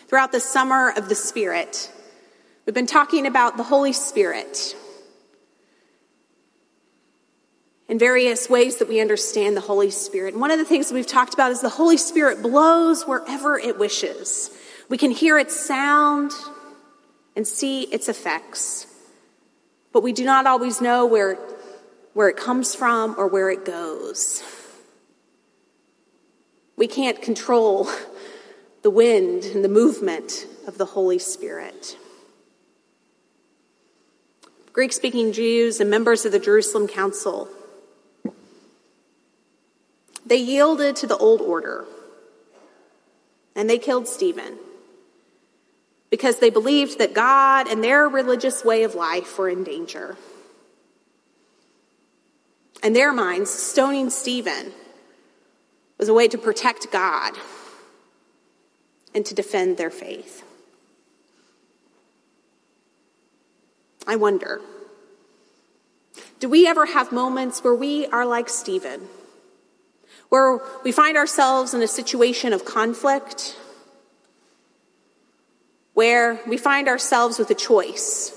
Throughout 0.08 0.32
the 0.32 0.39
summer 0.39 0.89
of 0.96 1.10
the 1.10 1.15
Spirit, 1.15 1.91
we've 2.67 2.75
been 2.75 2.86
talking 2.86 3.25
about 3.25 3.56
the 3.56 3.63
Holy 3.63 3.93
Spirit 3.93 4.75
and 7.88 7.97
various 7.97 8.49
ways 8.49 8.77
that 8.80 8.89
we 8.89 8.99
understand 8.99 9.56
the 9.56 9.62
Holy 9.62 9.89
Spirit. 9.89 10.34
And 10.34 10.41
one 10.41 10.51
of 10.51 10.60
the 10.60 10.65
things 10.65 10.89
that 10.89 10.93
we've 10.93 11.08
talked 11.08 11.34
about 11.34 11.53
is 11.53 11.62
the 11.62 11.69
Holy 11.69 11.95
Spirit 11.95 12.41
blows 12.41 13.08
wherever 13.08 13.58
it 13.58 13.80
wishes. 13.80 14.51
We 14.89 14.97
can 14.97 15.12
hear 15.12 15.39
its 15.39 15.58
sound 15.58 16.34
and 17.38 17.47
see 17.47 17.84
its 17.84 18.10
effects, 18.10 18.86
but 19.93 20.03
we 20.03 20.12
do 20.12 20.25
not 20.25 20.45
always 20.45 20.82
know 20.82 21.06
where, 21.06 21.36
where 22.13 22.27
it 22.27 22.36
comes 22.36 22.75
from 22.75 23.15
or 23.17 23.27
where 23.27 23.49
it 23.49 23.63
goes. 23.63 24.43
We 26.75 26.88
can't 26.88 27.21
control 27.21 27.88
the 28.82 28.89
wind 28.89 29.45
and 29.45 29.63
the 29.63 29.69
movement 29.69 30.45
of 30.67 30.77
the 30.77 30.86
Holy 30.86 31.19
Spirit. 31.19 31.97
Greek 34.78 34.94
speaking 34.94 35.32
Jews 35.32 35.80
and 35.80 35.90
members 35.90 36.24
of 36.24 36.32
the 36.32 36.38
Jerusalem 36.38 36.88
Council, 36.88 37.50
they 40.24 40.36
yielded 40.38 40.96
to 40.98 41.08
the 41.08 41.18
old 41.18 41.42
order 41.42 41.86
and 43.56 43.68
they 43.68 43.80
killed 43.80 44.08
Stephen 44.08 44.60
because 46.12 46.38
they 46.38 46.52
believed 46.52 47.00
that 47.00 47.16
God 47.16 47.68
and 47.68 47.84
their 47.84 48.08
religious 48.08 48.63
way 48.63 48.84
of 48.84 48.94
life 48.94 49.40
were 49.40 49.50
in 49.50 49.63
danger. 49.63 50.16
In 52.84 52.94
their 52.94 53.12
minds, 53.12 53.50
stoning 53.50 54.12
Stephen 54.12 54.74
was 55.98 56.08
a 56.08 56.13
way 56.13 56.28
to 56.28 56.38
protect 56.38 56.92
God 56.92 57.34
and 59.16 59.26
to 59.26 59.34
defend 59.34 59.78
their 59.78 59.90
faith. 59.90 60.46
I 64.08 64.15
wonder. 64.15 64.62
Do 66.39 66.50
we 66.50 66.65
ever 66.65 66.86
have 66.86 67.12
moments 67.12 67.63
where 67.63 67.76
we 67.76 68.08
are 68.08 68.26
like 68.26 68.50
Stephen, 68.50 69.02
where 70.30 70.60
we 70.84 70.91
find 70.91 71.17
ourselves 71.17 71.74
in 71.74 71.82
a 71.82 71.88
situation 71.88 72.54
of 72.54 72.65
conflict, 72.65 73.58
where 75.93 76.39
we 76.48 76.58
find 76.58 76.88
ourselves 76.88 77.38
with 77.38 77.52
a 77.52 77.56
choice 77.56 78.34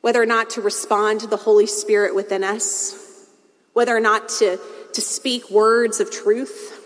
whether 0.00 0.22
or 0.22 0.26
not 0.26 0.50
to 0.50 0.60
respond 0.60 1.20
to 1.20 1.26
the 1.26 1.38
Holy 1.38 1.66
Spirit 1.66 2.14
within 2.14 2.44
us, 2.44 3.26
whether 3.72 3.96
or 3.96 4.00
not 4.00 4.28
to, 4.28 4.58
to 4.92 5.00
speak 5.00 5.50
words 5.50 5.98
of 5.98 6.10
truth? 6.10 6.84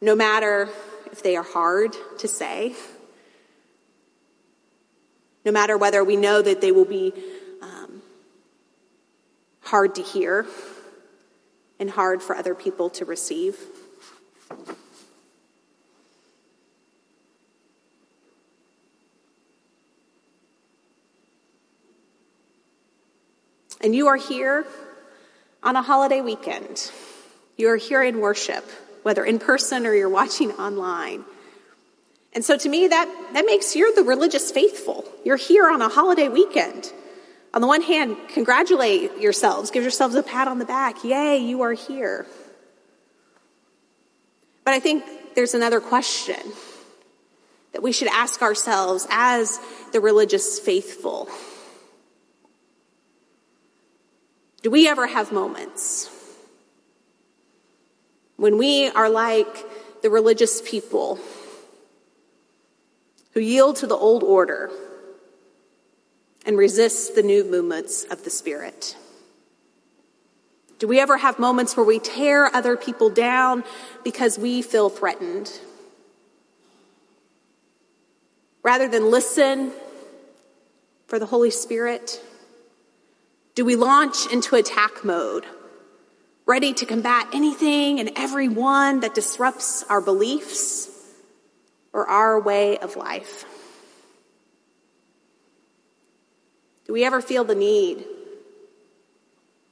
no 0.00 0.14
matter 0.14 0.68
if 1.10 1.22
they 1.22 1.36
are 1.36 1.42
hard 1.42 1.94
to 2.18 2.28
say, 2.28 2.74
no 5.48 5.52
matter 5.52 5.78
whether 5.78 6.04
we 6.04 6.14
know 6.14 6.42
that 6.42 6.60
they 6.60 6.72
will 6.72 6.84
be 6.84 7.10
um, 7.62 8.02
hard 9.62 9.94
to 9.94 10.02
hear 10.02 10.44
and 11.80 11.88
hard 11.88 12.22
for 12.22 12.36
other 12.36 12.54
people 12.54 12.90
to 12.90 13.06
receive. 13.06 13.56
And 23.80 23.96
you 23.96 24.08
are 24.08 24.16
here 24.16 24.66
on 25.62 25.76
a 25.76 25.82
holiday 25.82 26.20
weekend. 26.20 26.92
You 27.56 27.70
are 27.70 27.78
here 27.78 28.02
in 28.02 28.20
worship 28.20 28.70
whether 29.02 29.24
in 29.24 29.38
person 29.38 29.86
or 29.86 29.94
you're 29.94 30.10
watching 30.10 30.52
online. 30.66 31.24
And 32.38 32.44
so 32.44 32.56
to 32.56 32.68
me, 32.68 32.86
that, 32.86 33.12
that 33.32 33.46
makes 33.46 33.74
you're 33.74 33.92
the 33.92 34.04
religious 34.04 34.52
faithful. 34.52 35.04
You're 35.24 35.34
here 35.34 35.68
on 35.68 35.82
a 35.82 35.88
holiday 35.88 36.28
weekend. 36.28 36.92
On 37.52 37.60
the 37.60 37.66
one 37.66 37.82
hand, 37.82 38.16
congratulate 38.28 39.18
yourselves, 39.18 39.72
give 39.72 39.82
yourselves 39.82 40.14
a 40.14 40.22
pat 40.22 40.46
on 40.46 40.60
the 40.60 40.64
back. 40.64 41.02
Yay, 41.02 41.38
you 41.38 41.62
are 41.62 41.72
here. 41.72 42.26
But 44.64 44.74
I 44.74 44.78
think 44.78 45.02
there's 45.34 45.54
another 45.54 45.80
question 45.80 46.36
that 47.72 47.82
we 47.82 47.90
should 47.90 48.06
ask 48.06 48.40
ourselves 48.40 49.04
as 49.10 49.58
the 49.92 50.00
religious 50.00 50.60
faithful. 50.60 51.28
Do 54.62 54.70
we 54.70 54.86
ever 54.86 55.08
have 55.08 55.32
moments 55.32 56.08
when 58.36 58.58
we 58.58 58.90
are 58.90 59.10
like 59.10 60.02
the 60.02 60.10
religious 60.10 60.62
people 60.62 61.18
who 63.38 63.44
yield 63.44 63.76
to 63.76 63.86
the 63.86 63.94
old 63.94 64.24
order 64.24 64.68
and 66.44 66.58
resist 66.58 67.14
the 67.14 67.22
new 67.22 67.44
movements 67.44 68.02
of 68.10 68.24
the 68.24 68.30
Spirit? 68.30 68.96
Do 70.80 70.88
we 70.88 70.98
ever 70.98 71.18
have 71.18 71.38
moments 71.38 71.76
where 71.76 71.86
we 71.86 72.00
tear 72.00 72.46
other 72.52 72.76
people 72.76 73.10
down 73.10 73.62
because 74.02 74.40
we 74.40 74.60
feel 74.60 74.90
threatened? 74.90 75.52
Rather 78.64 78.88
than 78.88 79.08
listen 79.08 79.70
for 81.06 81.20
the 81.20 81.26
Holy 81.26 81.52
Spirit, 81.52 82.20
do 83.54 83.64
we 83.64 83.76
launch 83.76 84.26
into 84.32 84.56
attack 84.56 85.04
mode? 85.04 85.46
ready 86.44 86.72
to 86.72 86.86
combat 86.86 87.28
anything 87.34 88.00
and 88.00 88.10
everyone 88.16 89.00
that 89.00 89.14
disrupts 89.14 89.84
our 89.90 90.00
beliefs 90.00 90.97
or 91.92 92.06
our 92.08 92.40
way 92.40 92.78
of 92.78 92.96
life? 92.96 93.44
Do 96.86 96.92
we 96.92 97.04
ever 97.04 97.20
feel 97.20 97.44
the 97.44 97.54
need 97.54 98.04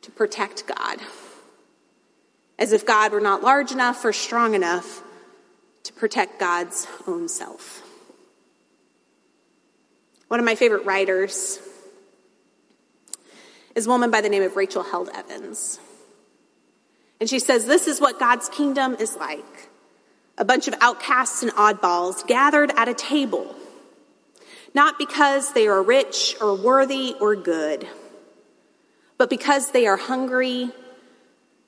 to 0.02 0.10
protect 0.10 0.66
God? 0.66 1.00
As 2.58 2.72
if 2.72 2.86
God 2.86 3.12
were 3.12 3.20
not 3.20 3.42
large 3.42 3.72
enough 3.72 4.04
or 4.04 4.12
strong 4.12 4.54
enough 4.54 5.02
to 5.84 5.92
protect 5.92 6.38
God's 6.38 6.86
own 7.06 7.28
self. 7.28 7.82
One 10.28 10.40
of 10.40 10.46
my 10.46 10.56
favorite 10.56 10.84
writers 10.84 11.60
is 13.74 13.86
a 13.86 13.90
woman 13.90 14.10
by 14.10 14.20
the 14.20 14.28
name 14.28 14.42
of 14.42 14.56
Rachel 14.56 14.82
Held 14.82 15.08
Evans. 15.10 15.78
And 17.20 17.30
she 17.30 17.38
says, 17.38 17.66
This 17.66 17.86
is 17.86 18.00
what 18.00 18.18
God's 18.18 18.48
kingdom 18.48 18.96
is 18.98 19.16
like 19.16 19.65
a 20.38 20.44
bunch 20.44 20.68
of 20.68 20.74
outcasts 20.80 21.42
and 21.42 21.52
oddballs 21.52 22.26
gathered 22.26 22.70
at 22.76 22.88
a 22.88 22.94
table, 22.94 23.54
not 24.74 24.98
because 24.98 25.52
they 25.52 25.66
are 25.66 25.82
rich 25.82 26.36
or 26.40 26.54
worthy 26.54 27.14
or 27.20 27.34
good, 27.34 27.86
but 29.16 29.30
because 29.30 29.72
they 29.72 29.86
are 29.86 29.96
hungry, 29.96 30.70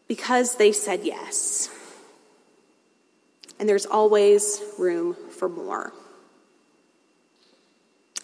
because 0.06 0.56
they 0.56 0.72
said 0.72 1.00
yes. 1.04 1.70
And 3.58 3.68
there's 3.68 3.86
always 3.86 4.62
room 4.78 5.16
for 5.30 5.48
more. 5.48 5.92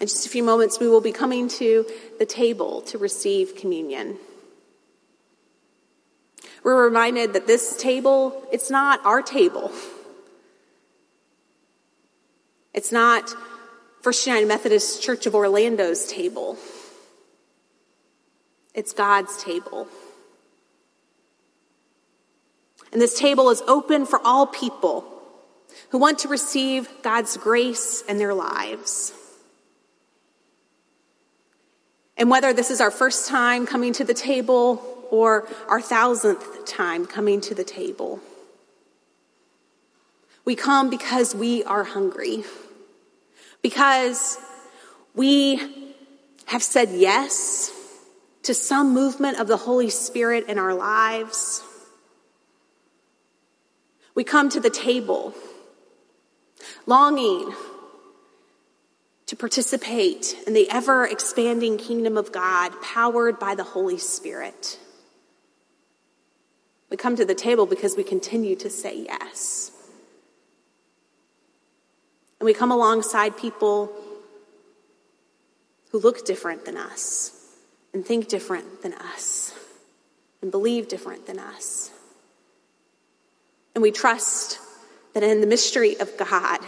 In 0.01 0.07
just 0.07 0.27
a 0.27 0.29
few 0.29 0.43
moments, 0.43 0.79
we 0.79 0.89
will 0.89 1.01
be 1.01 1.13
coming 1.13 1.49
to 1.49 1.87
the 2.19 2.27
table 2.27 2.83
to 2.83 2.99
receive 2.99 3.57
communion. 3.57 4.19
We're 6.63 6.85
reminded 6.85 7.33
that 7.33 7.47
this 7.47 7.77
table, 7.77 8.47
it's 8.53 8.71
not 8.71 9.05
our 9.05 9.23
table. 9.23 9.73
It's 12.75 12.91
not 12.91 13.33
First 14.03 14.27
United 14.27 14.49
Methodist 14.49 15.01
Church 15.03 15.27
of 15.27 15.35
Orlando's 15.35 16.07
table. 16.07 16.59
It's 18.75 18.93
God's 18.93 19.43
table. 19.43 19.87
And 22.93 23.01
this 23.01 23.19
table 23.19 23.51
is 23.51 23.63
open 23.67 24.07
for 24.07 24.21
all 24.25 24.47
people 24.47 25.05
who 25.91 25.99
want 25.99 26.19
to 26.21 26.29
receive 26.29 26.89
God's 27.03 27.37
grace 27.37 28.03
in 28.09 28.19
their 28.19 28.35
lives. 28.35 29.13
And 32.17 32.31
whether 32.31 32.53
this 32.53 32.71
is 32.71 32.81
our 32.81 32.91
first 32.91 33.29
time 33.29 33.67
coming 33.67 33.93
to 33.95 34.05
the 34.05 34.15
table 34.15 35.07
or 35.11 35.49
our 35.69 35.81
thousandth 35.81 36.67
time 36.67 37.07
coming 37.07 37.41
to 37.43 37.55
the 37.55 37.65
table, 37.65 38.21
we 40.45 40.55
come 40.55 40.91
because 40.91 41.35
we 41.35 41.65
are 41.65 41.85
hungry, 41.85 42.45
because 43.63 44.39
we 45.15 45.95
have 46.47 46.63
said 46.63 46.91
yes 46.91 47.73
to 48.43 48.53
some 48.53 48.93
movement 48.93 49.41
of 49.41 49.49
the 49.49 49.57
Holy 49.57 49.91
Spirit 49.91 50.47
in 50.49 50.59
our 50.59 50.75
lives. 50.75 51.63
We 54.15 54.23
come 54.23 54.49
to 54.51 54.61
the 54.61 54.71
table 54.71 55.35
longing 56.87 57.53
to 59.27 59.37
participate 59.37 60.37
in 60.47 60.53
the 60.53 60.71
ever 60.71 61.07
expanding 61.07 61.79
kingdom 61.79 62.19
of 62.19 62.31
God 62.31 62.73
powered 62.83 63.39
by 63.39 63.55
the 63.55 63.65
Holy 63.65 63.99
Spirit. 63.99 64.79
We 66.91 66.99
come 66.99 67.17
to 67.17 67.25
the 67.25 67.35
table 67.35 67.67
because 67.67 67.97
we 67.97 68.05
continue 68.05 68.55
to 68.57 68.69
say 68.69 69.05
yes. 69.05 69.73
And 72.45 72.47
we 72.51 72.53
come 72.53 72.71
alongside 72.71 73.39
people 73.39 73.91
who 75.91 75.99
look 75.99 76.27
different 76.27 76.67
than 76.67 76.77
us 76.77 77.33
and 77.95 78.05
think 78.05 78.29
different 78.29 78.83
than 78.83 78.93
us 78.93 79.55
and 80.43 80.51
believe 80.51 80.87
different 80.87 81.27
than 81.27 81.39
us. 81.39 81.91
And 83.75 83.81
we 83.81 83.91
trust 83.91 84.59
that 85.15 85.23
in 85.23 85.41
the 85.41 85.47
mystery 85.47 85.99
of 85.99 86.19
God, 86.19 86.59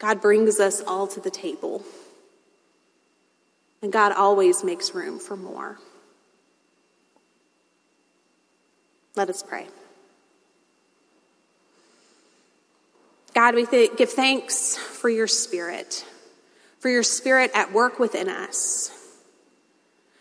God 0.00 0.20
brings 0.20 0.58
us 0.58 0.82
all 0.84 1.06
to 1.06 1.20
the 1.20 1.30
table. 1.30 1.84
And 3.80 3.92
God 3.92 4.10
always 4.10 4.64
makes 4.64 4.92
room 4.92 5.20
for 5.20 5.36
more. 5.36 5.78
Let 9.14 9.30
us 9.30 9.44
pray. 9.44 9.68
God, 13.36 13.54
we 13.54 13.66
th- 13.66 13.98
give 13.98 14.10
thanks 14.10 14.78
for 14.78 15.10
your 15.10 15.26
spirit, 15.26 16.06
for 16.78 16.88
your 16.88 17.02
spirit 17.02 17.50
at 17.54 17.70
work 17.70 17.98
within 17.98 18.30
us, 18.30 18.90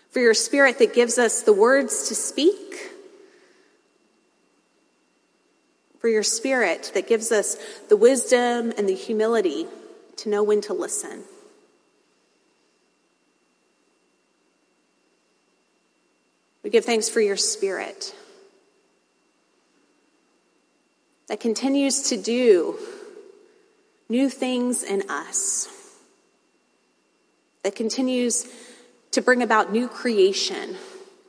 for 0.10 0.20
your 0.20 0.34
spirit 0.34 0.80
that 0.80 0.94
gives 0.94 1.18
us 1.18 1.42
the 1.42 1.54
words 1.54 2.10
to 2.10 2.14
speak 2.14 2.92
for 5.98 6.10
your 6.10 6.24
spirit 6.24 6.92
that 6.94 7.08
gives 7.08 7.32
us 7.32 7.56
the 7.88 7.96
wisdom 7.96 8.74
and 8.78 8.90
the 8.90 8.94
humility 8.94 9.66
to 10.18 10.28
know 10.28 10.44
when 10.44 10.60
to 10.60 10.74
listen. 10.74 11.24
We 16.64 16.70
give 16.70 16.84
thanks 16.84 17.08
for 17.08 17.22
your 17.22 17.38
spirit 17.38 18.14
that 21.28 21.40
continues 21.40 22.10
to 22.10 22.22
do 22.22 22.78
new 24.10 24.30
things 24.30 24.84
in 24.84 25.10
us, 25.10 25.70
that 27.64 27.76
continues 27.76 28.48
to 29.12 29.22
bring 29.22 29.42
about 29.42 29.72
new 29.72 29.88
creation 29.88 30.78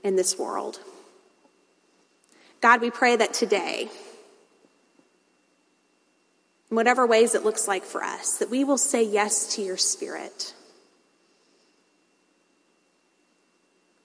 in 0.03 0.17
this 0.17 0.39
world. 0.39 0.79
God, 2.61 2.81
we 2.81 2.91
pray 2.91 3.17
that 3.17 3.33
today, 3.33 3.89
in 6.71 6.77
whatever 6.77 7.07
ways 7.07 7.35
it 7.35 7.45
looks 7.45 7.69
like 7.69 7.85
for 7.85 8.03
us, 8.03 8.39
that 8.39 8.51
we 8.51 8.65
will 8.65 8.79
say 8.79 9.03
yes 9.03 9.55
to 9.55 9.63
your 9.63 9.77
spirit. 9.77 10.53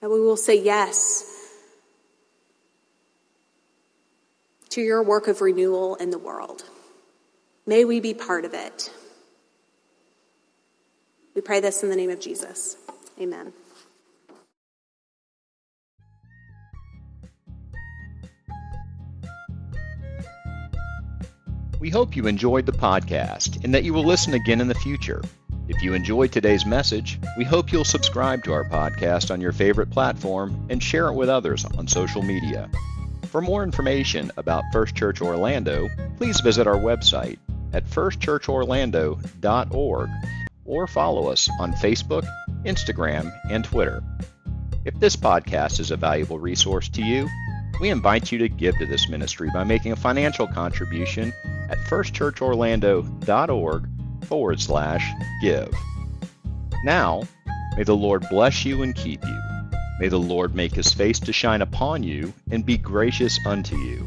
That 0.00 0.10
we 0.10 0.20
will 0.20 0.36
say 0.36 0.60
yes 0.60 1.28
to 4.70 4.80
your 4.80 5.02
work 5.02 5.28
of 5.28 5.40
renewal 5.40 5.96
in 5.96 6.10
the 6.10 6.18
world. 6.18 6.64
May 7.66 7.84
we 7.84 8.00
be 8.00 8.12
part 8.14 8.44
of 8.44 8.54
it. 8.54 8.90
We 11.34 11.40
pray 11.40 11.60
this 11.60 11.82
in 11.82 11.90
the 11.90 11.96
name 11.96 12.10
of 12.10 12.20
Jesus. 12.20 12.76
Amen. 13.20 13.52
We 21.78 21.90
hope 21.90 22.14
you 22.14 22.26
enjoyed 22.26 22.66
the 22.66 22.72
podcast 22.72 23.64
and 23.64 23.74
that 23.74 23.82
you 23.82 23.92
will 23.92 24.04
listen 24.04 24.34
again 24.34 24.60
in 24.60 24.68
the 24.68 24.74
future. 24.74 25.20
If 25.68 25.82
you 25.82 25.94
enjoyed 25.94 26.30
today's 26.30 26.66
message, 26.66 27.18
we 27.36 27.44
hope 27.44 27.72
you'll 27.72 27.84
subscribe 27.84 28.44
to 28.44 28.52
our 28.52 28.68
podcast 28.68 29.30
on 29.30 29.40
your 29.40 29.52
favorite 29.52 29.90
platform 29.90 30.66
and 30.68 30.82
share 30.82 31.08
it 31.08 31.14
with 31.14 31.28
others 31.28 31.64
on 31.64 31.88
social 31.88 32.22
media. 32.22 32.70
For 33.26 33.40
more 33.40 33.62
information 33.62 34.30
about 34.36 34.64
First 34.72 34.94
Church 34.94 35.20
Orlando, 35.20 35.88
please 36.18 36.40
visit 36.40 36.66
our 36.66 36.76
website 36.76 37.38
at 37.72 37.86
firstchurchorlando.org 37.86 40.10
or 40.64 40.86
follow 40.86 41.28
us 41.28 41.50
on 41.58 41.72
Facebook, 41.72 42.24
Instagram, 42.64 43.32
and 43.50 43.64
Twitter. 43.64 44.02
If 44.84 44.98
this 44.98 45.16
podcast 45.16 45.80
is 45.80 45.90
a 45.90 45.96
valuable 45.96 46.38
resource 46.38 46.88
to 46.90 47.02
you, 47.02 47.28
we 47.80 47.90
invite 47.90 48.30
you 48.30 48.38
to 48.38 48.48
give 48.48 48.78
to 48.78 48.86
this 48.86 49.08
ministry 49.08 49.50
by 49.52 49.64
making 49.64 49.90
a 49.92 49.96
financial 49.96 50.46
contribution 50.46 51.32
at 51.68 51.78
firstchurchorlando.org 51.78 53.88
forward 54.24 54.60
slash 54.60 55.10
give. 55.40 55.74
Now, 56.84 57.22
may 57.76 57.84
the 57.84 57.96
Lord 57.96 58.24
bless 58.30 58.64
you 58.64 58.82
and 58.82 58.94
keep 58.94 59.24
you. 59.24 59.40
May 60.00 60.08
the 60.08 60.18
Lord 60.18 60.54
make 60.54 60.74
his 60.74 60.92
face 60.92 61.20
to 61.20 61.32
shine 61.32 61.62
upon 61.62 62.02
you 62.02 62.32
and 62.50 62.66
be 62.66 62.76
gracious 62.76 63.38
unto 63.46 63.76
you. 63.76 64.06